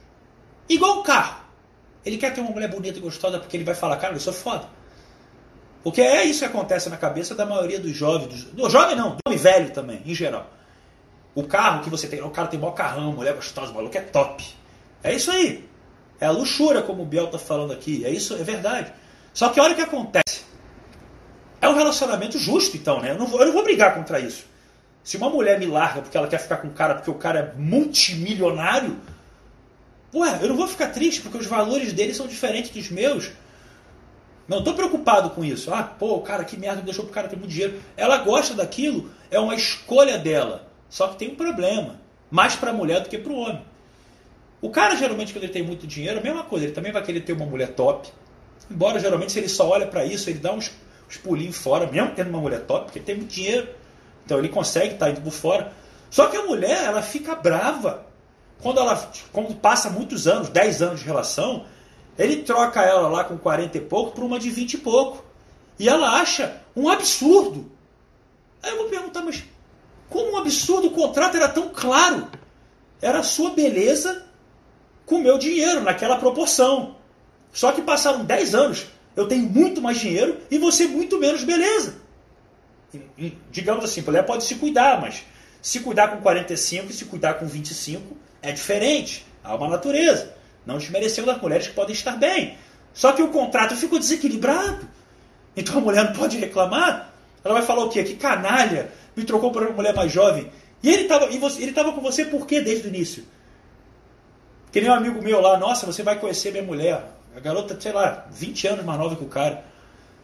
[0.69, 1.43] Igual o carro.
[2.07, 4.33] Ele quer ter uma mulher bonita e gostosa porque ele vai falar, cara, eu sou
[4.33, 4.69] foda.
[5.83, 8.29] Porque é isso que acontece na cabeça da maioria dos jovens.
[8.29, 10.51] Dos, do jovem não, do homem velho também, em geral.
[11.35, 14.01] O carro que você tem, o cara tem maior carrão, mulher gostosa, o maluco é
[14.01, 14.45] top.
[15.05, 15.69] É isso aí.
[16.19, 18.05] É a luxúria, como o Biel está falando aqui.
[18.05, 18.91] É isso, é verdade.
[19.35, 20.43] Só que olha o que acontece.
[21.61, 23.11] É um relacionamento justo, então, né?
[23.11, 24.47] Eu não vou, eu não vou brigar contra isso.
[25.03, 27.39] Se uma mulher me larga porque ela quer ficar com o cara porque o cara
[27.39, 28.99] é multimilionário,
[30.15, 33.31] ué, eu não vou ficar triste porque os valores dele são diferentes dos meus.
[34.49, 35.73] Não estou preocupado com isso.
[35.73, 37.81] Ah, pô, cara, que merda, deixou pro cara ter muito dinheiro.
[37.97, 40.67] Ela gosta daquilo, é uma escolha dela.
[40.89, 42.01] Só que tem um problema.
[42.31, 43.74] Mais para a mulher do que para o homem.
[44.65, 47.21] O cara, geralmente, quando ele tem muito dinheiro, a mesma coisa, ele também vai querer
[47.21, 48.11] ter uma mulher top.
[48.71, 50.73] Embora, geralmente, se ele só olha para isso, ele dá uns,
[51.07, 53.69] uns pulinhos fora, mesmo tendo uma mulher top, porque ele tem muito dinheiro.
[54.25, 55.71] Então ele consegue estar tá indo por fora.
[56.09, 58.07] Só que a mulher, ela fica brava.
[58.63, 61.67] Quando ela quando passa muitos anos, 10 anos de relação,
[62.19, 65.23] ele troca ela lá com 40 e pouco por uma de 20 e pouco.
[65.79, 67.71] E ela acha um absurdo.
[68.63, 69.45] Aí eu vou perguntar, mas
[70.09, 72.29] Como um absurdo, o contrato era tão claro.
[73.03, 74.25] Era a sua beleza
[75.07, 76.97] com o meu dinheiro, naquela proporção.
[77.53, 78.87] Só que passaram 10 anos,
[79.17, 81.97] eu tenho muito mais dinheiro e você muito menos beleza.
[83.51, 85.25] digamos assim, mulher pode se cuidar, mas
[85.63, 89.27] se cuidar com 45 e se cuidar com 25 é diferente.
[89.43, 90.35] Há uma natureza.
[90.67, 92.57] Não desmerecendo as mulheres que podem estar bem.
[92.93, 94.89] Só que o contrato ficou desequilibrado.
[95.57, 97.13] Então a mulher não pode reclamar.
[97.45, 98.03] Ela vai falar o quê?
[98.03, 100.51] Que canalha, me trocou por uma mulher mais jovem.
[100.83, 103.25] E ele estava ele com você por quê desde o início?
[104.81, 107.03] Nem um amigo meu lá, nossa, você vai conhecer minha mulher.
[107.37, 109.65] A garota, sei lá, 20 anos mais nova que o cara.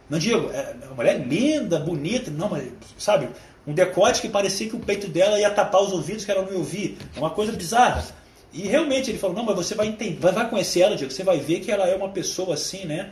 [0.09, 3.29] Não digo, é uma mulher linda, bonita, não, mas, sabe,
[3.65, 6.51] um decote que parecia que o peito dela ia tapar os ouvidos que ela não
[6.51, 6.97] ia ouvir.
[7.15, 8.03] É uma coisa bizarra.
[8.51, 11.39] E realmente ele falou, não, mas você vai entender, vai conhecer ela, Diego, você vai
[11.39, 13.11] ver que ela é uma pessoa assim, né?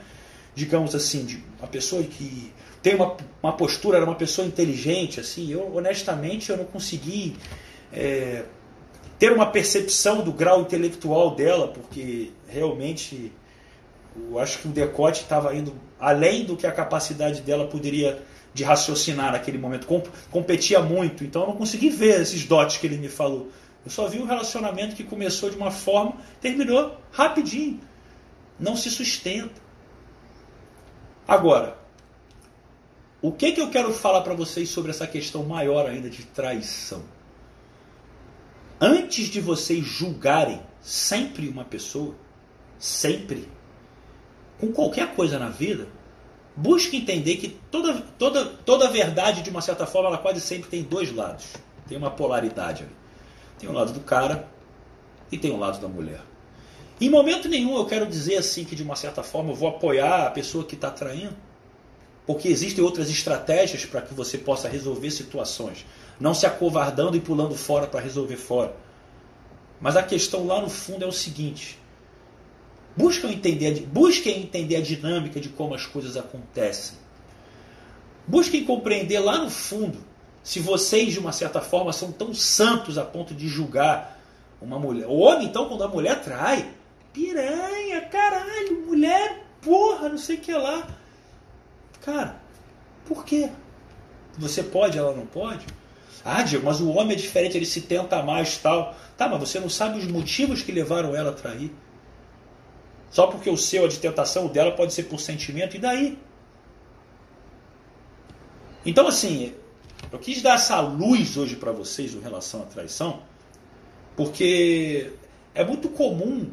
[0.54, 5.50] Digamos assim, de, uma pessoa que tem uma, uma postura, era uma pessoa inteligente, assim.
[5.50, 7.38] Eu, honestamente, eu não consegui
[7.94, 8.44] é,
[9.20, 13.32] ter uma percepção do grau intelectual dela, porque realmente
[14.16, 18.64] eu acho que o decote estava indo além do que a capacidade dela poderia de
[18.64, 19.86] raciocinar naquele momento.
[20.32, 23.50] Competia muito, então eu não consegui ver esses dotes que ele me falou.
[23.86, 27.80] Eu só vi um relacionamento que começou de uma forma, terminou rapidinho.
[28.58, 29.62] Não se sustenta.
[31.28, 31.78] Agora,
[33.22, 37.04] o que, que eu quero falar para vocês sobre essa questão maior ainda de traição?
[38.82, 42.16] Antes de vocês julgarem sempre uma pessoa,
[42.78, 43.50] sempre,
[44.60, 45.88] com qualquer coisa na vida,
[46.56, 50.82] busque entender que toda, toda, toda verdade, de uma certa forma, ela quase sempre tem
[50.82, 51.46] dois lados.
[51.88, 52.92] Tem uma polaridade ali.
[53.58, 54.48] Tem o um lado do cara
[55.30, 56.22] e tem o um lado da mulher.
[57.02, 60.28] Em momento nenhum eu quero dizer assim que de uma certa forma eu vou apoiar
[60.28, 61.36] a pessoa que está traindo.
[62.26, 65.86] Porque existem outras estratégias para que você possa resolver situações.
[66.20, 68.76] Não se acovardando e pulando fora para resolver fora.
[69.80, 71.80] Mas a questão lá no fundo é o seguinte:
[72.96, 76.98] busquem entender, busquem entender a dinâmica de como as coisas acontecem.
[78.28, 80.10] Busquem compreender lá no fundo
[80.44, 84.20] se vocês, de uma certa forma, são tão santos a ponto de julgar
[84.62, 85.08] uma mulher.
[85.08, 86.72] O homem, então, quando a mulher trai,
[87.14, 90.88] piranha, caralho, mulher, porra, não sei o que lá.
[92.02, 92.42] Cara,
[93.06, 93.50] por quê?
[94.38, 95.66] Você pode, ela não pode?
[96.24, 98.96] Ah, Diego, mas o homem é diferente, ele se tenta mais tal.
[99.18, 101.72] Tá, mas você não sabe os motivos que levaram ela a trair.
[103.10, 106.18] Só porque o seu, a de tentação, o dela pode ser por sentimento, e daí?
[108.86, 109.54] Então, assim,
[110.12, 113.22] eu quis dar essa luz hoje para vocês em relação à traição,
[114.16, 115.12] porque
[115.54, 116.50] é muito comum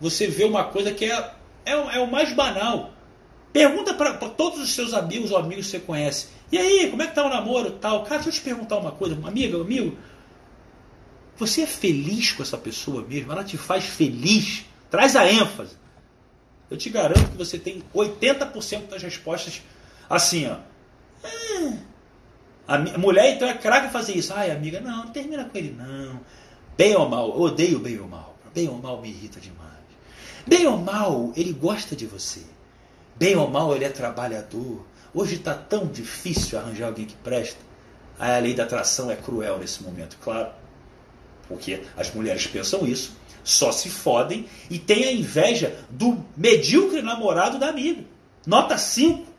[0.00, 2.92] você ver uma coisa que é, é, é o mais banal.
[3.52, 6.28] Pergunta para todos os seus amigos ou amigos que você conhece.
[6.52, 8.04] E aí, como é que tá o namoro tal?
[8.04, 9.96] Cara, deixa eu te perguntar uma coisa, amiga, amigo.
[11.36, 13.32] Você é feliz com essa pessoa mesmo?
[13.32, 14.64] Ela te faz feliz?
[14.90, 15.74] Traz a ênfase.
[16.70, 19.62] Eu te garanto que você tem 80% das respostas
[20.08, 20.56] assim, ó.
[21.26, 21.78] É,
[22.68, 24.32] a mulher então é craque fazer isso.
[24.32, 26.20] Ai, amiga, não, não termina com ele, não.
[26.76, 28.36] Bem ou mal, eu odeio bem ou mal.
[28.54, 29.70] Bem ou mal me irrita demais.
[30.46, 32.42] Bem ou mal, ele gosta de você.
[33.20, 34.82] Bem ou mal, ele é trabalhador.
[35.12, 37.60] Hoje está tão difícil arranjar alguém que presta.
[38.18, 40.48] A lei da atração é cruel nesse momento, claro.
[41.46, 43.12] Porque as mulheres pensam isso,
[43.44, 48.02] só se fodem e têm a inveja do medíocre namorado da amiga.
[48.46, 49.30] Nota 5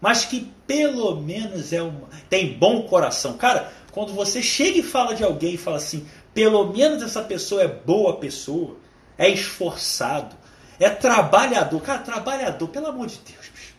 [0.00, 3.36] mas que pelo menos é uma, tem bom coração.
[3.36, 7.62] Cara, quando você chega e fala de alguém e fala assim, pelo menos essa pessoa
[7.62, 8.76] é boa pessoa,
[9.18, 10.34] é esforçado,
[10.80, 11.80] é trabalhador.
[11.80, 13.74] Cara, trabalhador, pelo amor de Deus, bicho.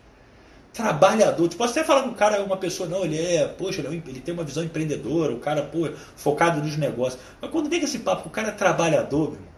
[0.72, 1.50] Trabalhador.
[1.50, 4.10] Tu pode até falar que o cara uma pessoa, não, ele é, poxa, ele, é
[4.10, 7.22] ele tem uma visão empreendedora, o cara, pô, focado nos negócios.
[7.42, 9.52] Mas quando vem com esse papo, o cara é trabalhador, meu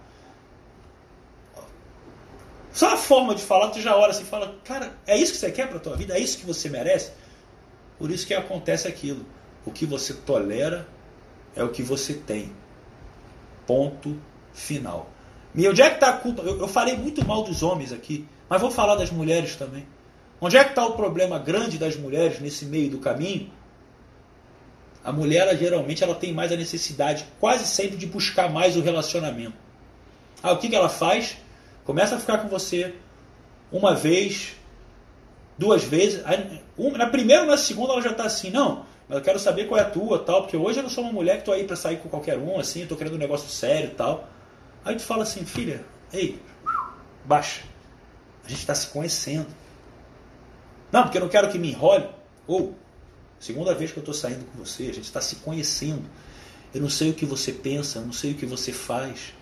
[2.74, 5.38] só a forma de falar, tu já olha assim e fala, cara, é isso que
[5.38, 6.18] você quer para tua vida?
[6.18, 7.12] É isso que você merece?
[8.00, 9.24] Por isso que acontece aquilo.
[9.64, 10.88] O que você tolera
[11.56, 12.52] é o que você tem.
[13.68, 14.20] Ponto
[14.52, 15.12] final.
[15.56, 16.42] E onde é que está a culpa?
[16.42, 19.86] Eu, eu falei muito mal dos homens aqui, mas vou falar das mulheres também.
[20.42, 23.50] Onde é que está o problema grande das mulheres nesse meio do caminho?
[25.04, 28.82] A mulher, ela, geralmente, ela tem mais a necessidade, quase sempre, de buscar mais o
[28.82, 29.54] relacionamento.
[30.42, 31.38] Ah, o que, que ela faz?
[31.86, 32.94] Começa a ficar com você
[33.72, 34.54] uma vez,
[35.58, 36.24] duas vezes.
[36.98, 39.80] Na primeira ou na segunda ela já está assim, não, mas eu quero saber qual
[39.80, 41.76] é a tua tal, porque hoje eu não sou uma mulher que tô aí para
[41.76, 44.28] sair com qualquer um, assim, tô querendo um negócio sério tal.
[44.86, 46.41] Aí tu fala assim, filha, ei,
[47.26, 47.62] baixa.
[48.43, 49.48] A gente está se conhecendo.
[50.91, 52.08] Não, porque eu não quero que me enrole.
[52.46, 52.76] Ou,
[53.39, 56.04] segunda vez que eu estou saindo com você, a gente está se conhecendo.
[56.74, 59.34] Eu não sei o que você pensa, eu não sei o que você faz.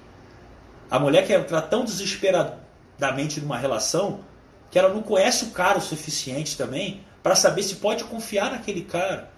[0.90, 4.20] A mulher quer entrar tão desesperadamente numa relação
[4.70, 8.82] que ela não conhece o cara o suficiente também para saber se pode confiar naquele
[8.82, 9.32] cara.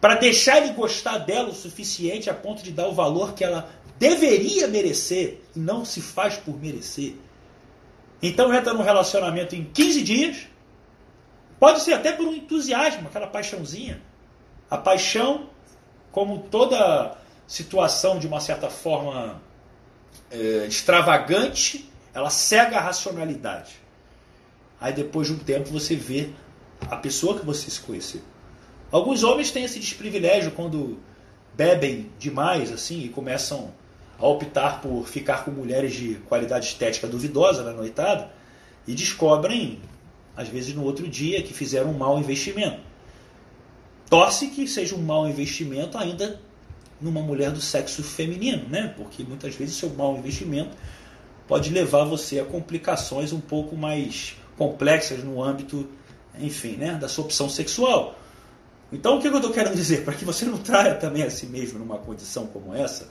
[0.00, 3.68] Para deixar ele gostar dela o suficiente a ponto de dar o valor que ela
[4.00, 7.16] deveria merecer e não se faz por merecer.
[8.22, 10.48] Então entra num relacionamento em 15 dias,
[11.58, 14.00] pode ser até por um entusiasmo, aquela paixãozinha.
[14.70, 15.50] A paixão,
[16.10, 19.42] como toda situação de uma certa forma
[20.30, 23.72] é, extravagante, ela cega a racionalidade.
[24.80, 26.30] Aí depois de um tempo você vê
[26.90, 28.22] a pessoa que você se conheceu.
[28.90, 30.98] Alguns homens têm esse desprivilégio quando
[31.54, 33.78] bebem demais assim e começam
[34.20, 38.30] a optar por ficar com mulheres de qualidade estética duvidosa na noitada
[38.86, 39.80] e descobrem,
[40.36, 42.80] às vezes no outro dia, que fizeram um mau investimento.
[44.08, 46.40] Torce que seja um mau investimento ainda
[47.00, 48.92] numa mulher do sexo feminino, né?
[48.96, 50.76] Porque muitas vezes seu mau investimento
[51.48, 55.88] pode levar você a complicações um pouco mais complexas no âmbito,
[56.38, 58.18] enfim, né, da sua opção sexual.
[58.92, 60.04] Então, o que eu estou querendo dizer?
[60.04, 63.08] Para que você não traia também a si mesmo numa condição como essa,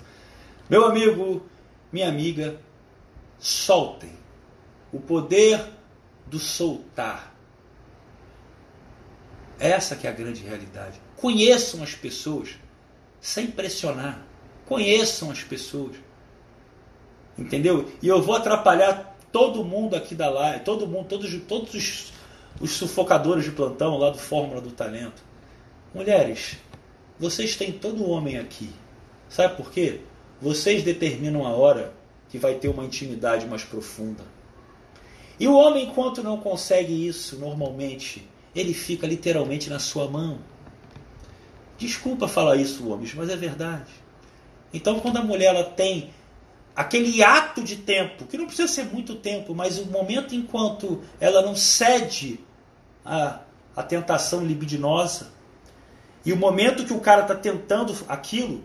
[0.70, 1.44] meu amigo,
[1.92, 2.60] minha amiga,
[3.40, 4.12] soltem
[4.92, 5.62] o poder
[6.28, 7.36] do soltar.
[9.60, 11.02] Essa que é a grande realidade.
[11.18, 12.58] Conheçam as pessoas
[13.20, 14.24] sem pressionar.
[14.66, 15.98] Conheçam as pessoas.
[17.38, 17.92] Entendeu?
[18.02, 22.14] E eu vou atrapalhar todo mundo aqui da live, todo mundo, todos, todos os,
[22.60, 25.22] os sufocadores de plantão lá do Fórmula do Talento.
[25.94, 26.58] Mulheres,
[27.18, 28.70] vocês têm todo homem aqui.
[29.28, 30.02] Sabe por quê?
[30.42, 31.94] Vocês determinam a hora
[32.30, 34.24] que vai ter uma intimidade mais profunda.
[35.40, 40.40] E o homem, enquanto não consegue isso normalmente, ele fica literalmente na sua mão.
[41.78, 43.90] Desculpa falar isso, homens, mas é verdade.
[44.74, 46.12] Então, quando a mulher ela tem
[46.76, 51.42] aquele ato de tempo, que não precisa ser muito tempo, mas o momento enquanto ela
[51.42, 52.40] não cede
[53.04, 53.40] à,
[53.76, 55.32] à tentação libidinosa,
[56.26, 58.64] e o momento que o cara está tentando aquilo,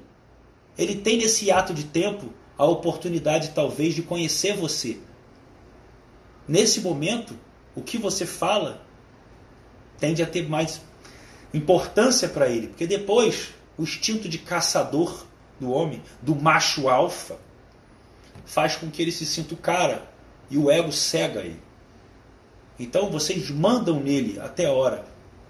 [0.77, 4.99] ele tem nesse ato de tempo a oportunidade talvez de conhecer você.
[6.47, 7.37] Nesse momento,
[7.75, 8.85] o que você fala
[9.99, 10.81] tende a ter mais
[11.53, 15.25] importância para ele, porque depois o instinto de caçador
[15.59, 17.39] do homem, do macho alfa,
[18.45, 20.09] faz com que ele se sinta o cara
[20.51, 21.63] e o ego cega ele.
[22.79, 25.07] Então vocês mandam nele até a hora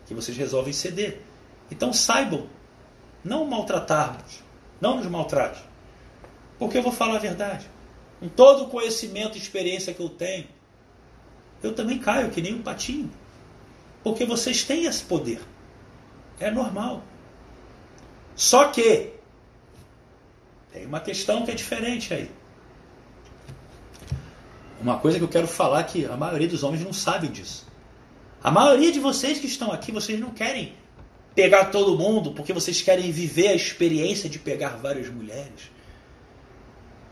[0.06, 1.22] que vocês resolvem ceder.
[1.70, 2.46] Então saibam,
[3.24, 4.43] não maltratarmos,
[4.80, 5.62] não nos maltrate.
[6.58, 7.68] Porque eu vou falar a verdade.
[8.20, 10.46] Com todo o conhecimento e experiência que eu tenho,
[11.62, 13.10] eu também caio que nem um patinho.
[14.02, 15.40] Porque vocês têm esse poder.
[16.38, 17.02] É normal.
[18.36, 19.12] Só que
[20.72, 22.30] tem uma questão que é diferente aí.
[24.80, 27.66] Uma coisa que eu quero falar que a maioria dos homens não sabe disso.
[28.42, 30.74] A maioria de vocês que estão aqui, vocês não querem
[31.34, 35.72] pegar todo mundo porque vocês querem viver a experiência de pegar várias mulheres.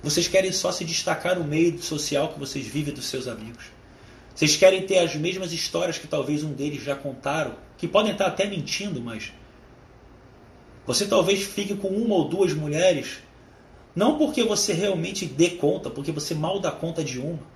[0.02, 3.66] Vocês querem só se destacar no meio social que vocês vivem dos seus amigos.
[4.34, 8.26] Vocês querem ter as mesmas histórias que talvez um deles já contaram, que podem estar
[8.26, 9.32] até mentindo, mas
[10.86, 13.18] você talvez fique com uma ou duas mulheres,
[13.94, 17.52] não porque você realmente dê conta, porque você mal dá conta de uma.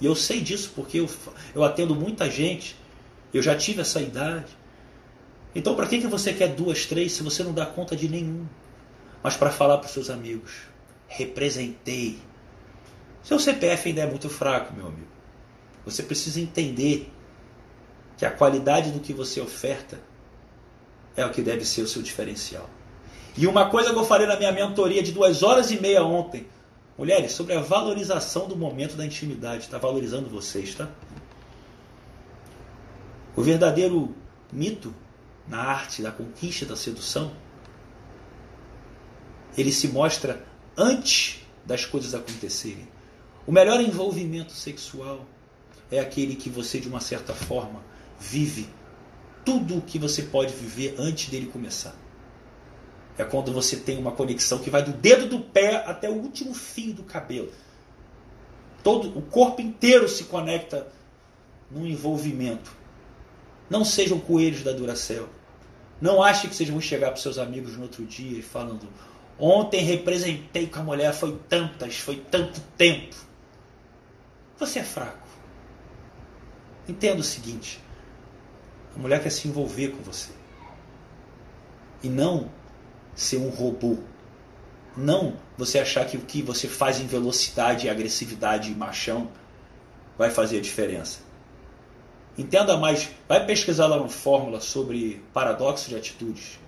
[0.00, 1.08] E eu sei disso porque eu,
[1.54, 2.76] eu atendo muita gente.
[3.32, 4.56] Eu já tive essa idade.
[5.54, 8.46] Então, para que, que você quer duas, três se você não dá conta de nenhum?
[9.22, 10.52] Mas para falar para os seus amigos:
[11.06, 12.18] representei.
[13.22, 15.12] Seu CPF ainda é muito fraco, meu amigo.
[15.84, 17.10] Você precisa entender
[18.16, 20.00] que a qualidade do que você oferta
[21.16, 22.68] é o que deve ser o seu diferencial.
[23.36, 26.46] E uma coisa que eu falei na minha mentoria de duas horas e meia ontem
[26.96, 30.88] Mulheres, sobre a valorização do momento da intimidade, está valorizando vocês, tá?
[33.34, 34.14] O verdadeiro
[34.52, 34.94] mito
[35.48, 37.32] na arte da conquista da sedução,
[39.56, 40.44] ele se mostra
[40.76, 42.88] antes das coisas acontecerem.
[43.46, 45.26] O melhor envolvimento sexual
[45.90, 47.82] é aquele que você, de uma certa forma,
[48.18, 48.68] vive
[49.44, 51.94] tudo o que você pode viver antes dele começar.
[53.18, 56.54] É quando você tem uma conexão que vai do dedo do pé até o último
[56.54, 57.52] fio do cabelo.
[58.82, 60.88] Todo o corpo inteiro se conecta
[61.70, 62.72] num envolvimento.
[63.68, 65.28] Não sejam coelhos da Duracell.
[66.02, 68.88] Não ache que vocês vão chegar para seus amigos no outro dia e falando:
[69.38, 73.14] Ontem representei com a mulher, foi tantas, foi tanto tempo.
[74.58, 75.28] Você é fraco.
[76.88, 77.80] Entenda o seguinte:
[78.96, 80.32] a mulher quer se envolver com você.
[82.02, 82.50] E não
[83.14, 83.98] ser um robô
[84.96, 89.30] Não você achar que o que você faz em velocidade, agressividade e machão
[90.18, 91.20] vai fazer a diferença.
[92.36, 96.58] Entenda mais, vai pesquisar lá no Fórmula sobre paradoxo de atitudes.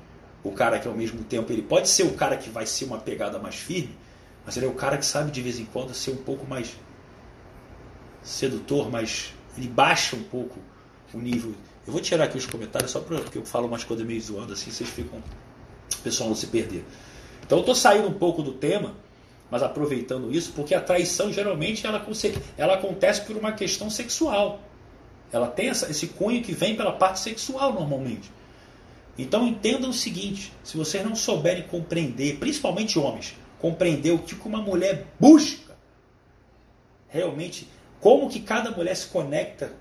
[0.43, 2.99] O cara que ao mesmo tempo ele pode ser o cara que vai ser uma
[2.99, 3.97] pegada mais firme,
[4.45, 6.77] mas ele é o cara que sabe de vez em quando ser um pouco mais
[8.23, 10.59] sedutor, mas ele baixa um pouco
[11.15, 11.55] o nível.
[11.87, 14.71] Eu vou tirar aqui os comentários só porque eu falo umas coisas meio zoando assim,
[14.71, 15.19] vocês ficam.
[15.19, 16.85] O pessoal não se perder.
[17.43, 18.95] Então eu estou saindo um pouco do tema,
[19.51, 22.05] mas aproveitando isso, porque a traição geralmente ela,
[22.59, 24.61] ela acontece por uma questão sexual.
[25.35, 28.31] Ela tem essa, esse cunho que vem pela parte sexual normalmente.
[29.19, 34.63] Então entendam o seguinte: se vocês não souberem compreender, principalmente homens, compreender o que uma
[34.63, 35.77] mulher busca,
[37.09, 37.67] realmente,
[38.01, 39.73] como que cada mulher se conecta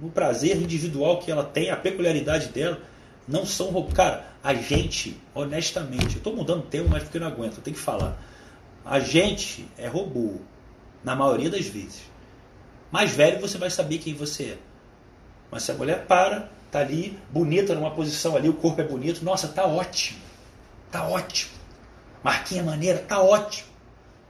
[0.00, 2.80] no prazer individual que ela tem, a peculiaridade dela,
[3.28, 3.94] não são roubo.
[3.94, 7.76] Cara, a gente, honestamente, eu estou mudando o tema, mas porque não aguento, eu tenho
[7.76, 8.18] que falar.
[8.82, 10.36] A gente é robô,
[11.04, 12.00] na maioria das vezes.
[12.90, 14.71] Mais velho você vai saber quem você é.
[15.52, 19.22] Mas se a mulher para, tá ali, bonita numa posição ali, o corpo é bonito,
[19.22, 20.18] nossa, tá ótimo.
[20.90, 21.52] Tá ótimo.
[22.24, 23.68] Marquinha maneira, tá ótimo.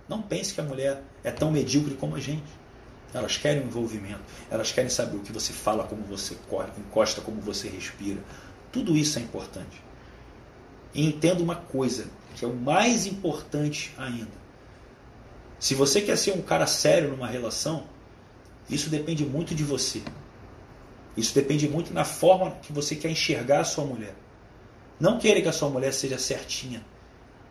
[0.08, 2.42] Não pense que a mulher é tão medíocre como a gente.
[3.14, 6.36] Elas querem envolvimento, elas querem saber o que você fala, como você
[6.78, 8.18] encosta, como você respira.
[8.72, 9.80] Tudo isso é importante.
[10.92, 14.42] E entenda uma coisa, que é o mais importante ainda.
[15.60, 17.84] Se você quer ser um cara sério numa relação,
[18.68, 20.02] isso depende muito de você.
[21.16, 24.14] Isso depende muito na forma que você quer enxergar a sua mulher.
[24.98, 26.82] Não queira que a sua mulher seja certinha,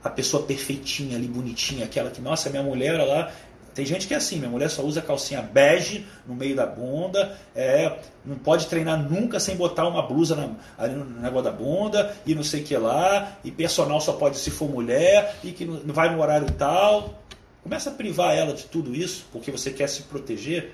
[0.04, 3.32] a pessoa perfeitinha ali, bonitinha, aquela que, nossa, minha mulher lá.
[3.74, 7.38] Tem gente que é assim, minha mulher só usa calcinha bege no meio da bunda,
[7.56, 12.14] é, não pode treinar nunca sem botar uma blusa na, ali no negócio da bunda,
[12.26, 15.64] e não sei o que lá, e personal só pode se for mulher, e que
[15.64, 17.22] não vai no horário tal.
[17.64, 20.74] Começa a privar ela de tudo isso, porque você quer se proteger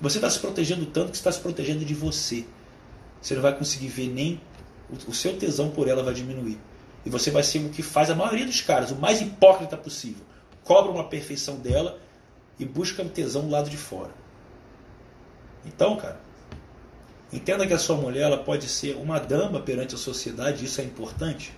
[0.00, 2.44] você está se protegendo tanto que está se protegendo de você.
[3.20, 4.40] Você não vai conseguir ver nem
[5.06, 6.58] o seu tesão por ela vai diminuir.
[7.04, 10.24] E você vai ser o que faz a maioria dos caras, o mais hipócrita possível.
[10.64, 11.98] Cobra uma perfeição dela
[12.58, 14.12] e busca o tesão do lado de fora.
[15.64, 16.20] Então, cara,
[17.32, 20.84] entenda que a sua mulher ela pode ser uma dama perante a sociedade, isso é
[20.84, 21.52] importante,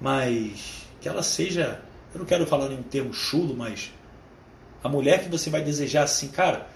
[0.00, 1.80] mas que ela seja,
[2.12, 3.92] eu não quero falar em um termo chulo, mas
[4.82, 6.68] a mulher que você vai desejar assim, cara,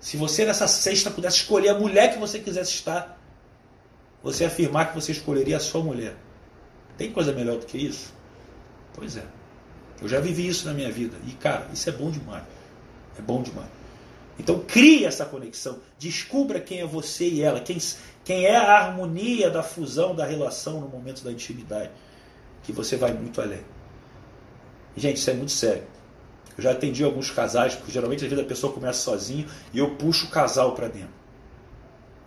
[0.00, 3.20] se você nessa sexta pudesse escolher a mulher que você quisesse estar,
[4.22, 6.16] você afirmar que você escolheria a sua mulher.
[6.96, 8.12] Tem coisa melhor do que isso?
[8.94, 9.24] Pois é.
[10.00, 11.16] Eu já vivi isso na minha vida.
[11.26, 12.44] E, cara, isso é bom demais.
[13.18, 13.68] É bom demais.
[14.38, 15.78] Então, crie essa conexão.
[15.98, 17.60] Descubra quem é você e ela.
[17.60, 17.76] Quem,
[18.24, 21.90] quem é a harmonia da fusão da relação no momento da intimidade.
[22.62, 23.60] Que você vai muito além.
[24.96, 25.84] Gente, isso é muito sério.
[26.60, 29.94] Eu já atendi alguns casais, porque geralmente às vezes a pessoa começa sozinho e eu
[29.94, 31.08] puxo o casal para dentro.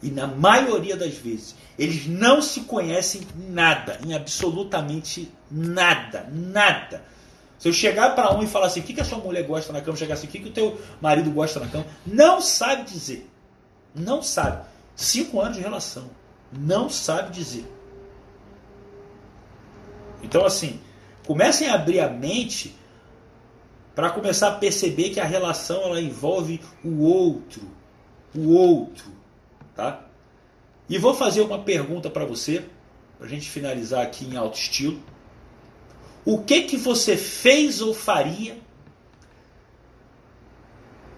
[0.01, 7.03] E na maioria das vezes, eles não se conhecem em nada, em absolutamente nada, nada.
[7.59, 9.71] Se eu chegar para um e falar assim, o que, que a sua mulher gosta
[9.71, 12.89] na cama, chegar assim, o que, que o teu marido gosta na cama, não sabe
[12.89, 13.29] dizer.
[13.93, 14.65] Não sabe.
[14.95, 16.09] Cinco anos de relação.
[16.51, 17.71] Não sabe dizer.
[20.23, 20.81] Então, assim,
[21.23, 22.75] comecem a abrir a mente
[23.95, 27.61] para começar a perceber que a relação ela envolve o outro,
[28.35, 29.05] o outro,
[29.75, 30.05] tá?
[30.89, 32.65] E vou fazer uma pergunta para você,
[33.17, 34.99] para a gente finalizar aqui em alto estilo.
[36.25, 38.57] O que que você fez ou faria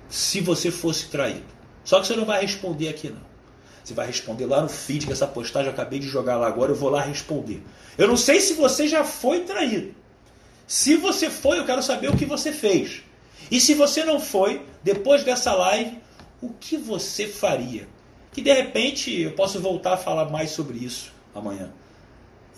[0.10, 1.56] se você fosse traído?
[1.84, 3.36] Só que você não vai responder aqui não.
[3.84, 6.72] Você vai responder lá no feed que essa postagem eu acabei de jogar lá agora,
[6.72, 7.64] eu vou lá responder.
[7.98, 9.94] Eu não sei se você já foi traído.
[10.68, 13.04] Se você foi, eu quero saber o que você fez.
[13.52, 16.00] E se você não foi, depois dessa live,
[16.42, 17.88] o que você faria?
[18.32, 21.72] Que de repente eu posso voltar a falar mais sobre isso amanhã.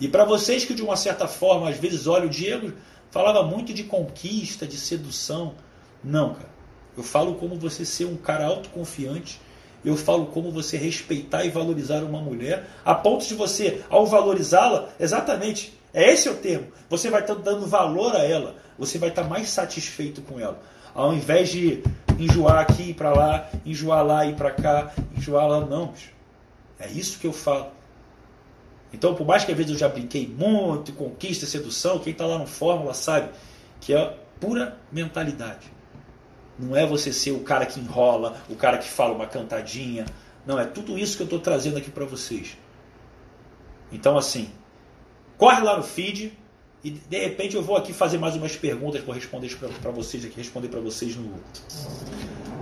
[0.00, 2.72] E para vocês que de uma certa forma, às vezes, olha, o Diego
[3.10, 5.54] falava muito de conquista, de sedução.
[6.02, 6.48] Não, cara.
[6.96, 9.40] Eu falo como você ser um cara autoconfiante.
[9.84, 14.88] Eu falo como você respeitar e valorizar uma mulher, a ponto de você, ao valorizá-la,
[14.98, 16.68] exatamente é esse o termo.
[16.88, 18.56] Você vai estar dando valor a ela.
[18.78, 20.60] Você vai estar mais satisfeito com ela.
[20.94, 21.82] Ao invés de
[22.18, 25.88] enjoar aqui e para lá, enjoar lá e para cá, enjoar lá, não.
[25.88, 26.12] Bicho.
[26.78, 27.68] É isso que eu falo.
[28.92, 32.38] Então, por mais que às vezes eu já brinquei muito, conquista, sedução, quem está lá
[32.38, 33.30] no Fórmula sabe
[33.80, 35.66] que é pura mentalidade.
[36.58, 40.06] Não é você ser o cara que enrola, o cara que fala uma cantadinha.
[40.46, 42.56] Não, é tudo isso que eu estou trazendo aqui para vocês.
[43.92, 44.50] Então, assim,
[45.38, 46.36] Corre lá no feed,
[46.84, 50.36] E de repente eu vou aqui fazer mais umas perguntas para responder para vocês aqui,
[50.36, 51.40] responder para vocês no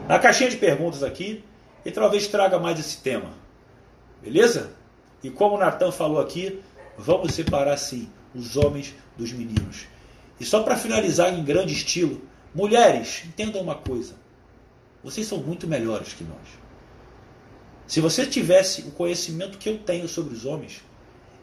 [0.09, 1.43] na caixinha de perguntas aqui
[1.85, 3.31] e talvez traga mais esse tema.
[4.23, 4.73] Beleza?
[5.23, 6.61] E como o Natan falou aqui,
[6.97, 9.87] vamos separar sim os homens dos meninos.
[10.39, 12.23] E só para finalizar em grande estilo,
[12.55, 14.15] mulheres, entendam uma coisa.
[15.03, 16.49] Vocês são muito melhores que nós.
[17.87, 20.83] Se você tivesse o conhecimento que eu tenho sobre os homens,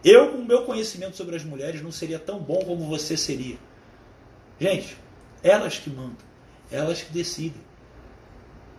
[0.03, 3.57] eu, com o meu conhecimento sobre as mulheres, não seria tão bom como você seria.
[4.59, 4.97] Gente,
[5.41, 6.17] elas que mandam,
[6.69, 7.61] elas que decidem.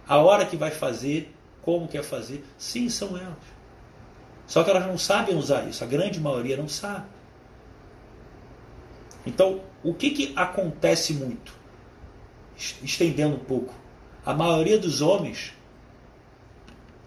[0.07, 3.55] A hora que vai fazer, como quer fazer, sim, são elas.
[4.47, 7.07] Só que elas não sabem usar isso, a grande maioria não sabe.
[9.27, 11.55] Então, o que, que acontece muito?
[12.83, 13.75] Estendendo um pouco.
[14.25, 15.55] A maioria dos homens,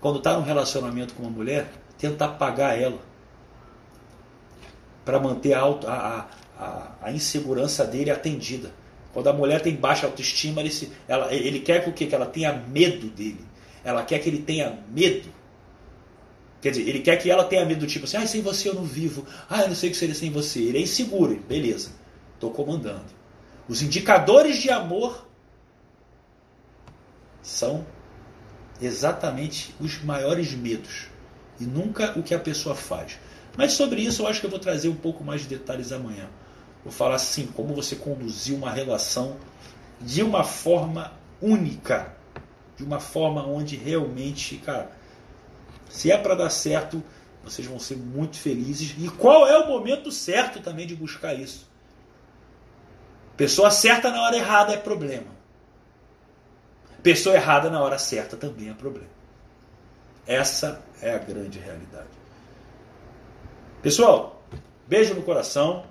[0.02, 3.07] quando está num relacionamento com uma mulher, tenta apagar ela
[5.08, 6.28] para manter a, a,
[6.60, 8.74] a, a, insegurança dele atendida.
[9.14, 12.52] Quando a mulher tem baixa autoestima, ele, se, ela, ele quer que, que ela tenha
[12.52, 13.40] medo dele.
[13.86, 15.30] Ela quer que ele tenha medo.
[16.62, 18.74] Quer dizer, ele quer que ela tenha medo do tipo assim, ah, sem você eu
[18.74, 20.60] não vivo, ah, eu não sei o que seria sem você.
[20.60, 21.92] Ele é inseguro, beleza,
[22.34, 23.06] estou comandando.
[23.70, 25.26] Os indicadores de amor
[27.42, 27.88] são
[28.82, 31.08] exatamente os maiores medos
[31.62, 33.18] e nunca o que a pessoa faz.
[33.58, 36.30] Mas sobre isso eu acho que eu vou trazer um pouco mais de detalhes amanhã.
[36.84, 39.38] Vou falar assim, como você conduziu uma relação
[40.00, 42.16] de uma forma única,
[42.78, 44.92] de uma forma onde realmente, cara,
[45.90, 47.04] se é para dar certo,
[47.44, 48.94] vocês vão ser muito felizes.
[49.00, 51.68] E qual é o momento certo também de buscar isso?
[53.36, 55.36] Pessoa certa na hora errada é problema.
[57.02, 59.10] Pessoa errada na hora certa também é problema.
[60.26, 62.27] Essa é a grande realidade.
[63.88, 64.42] Pessoal,
[64.86, 65.86] beijo no coração.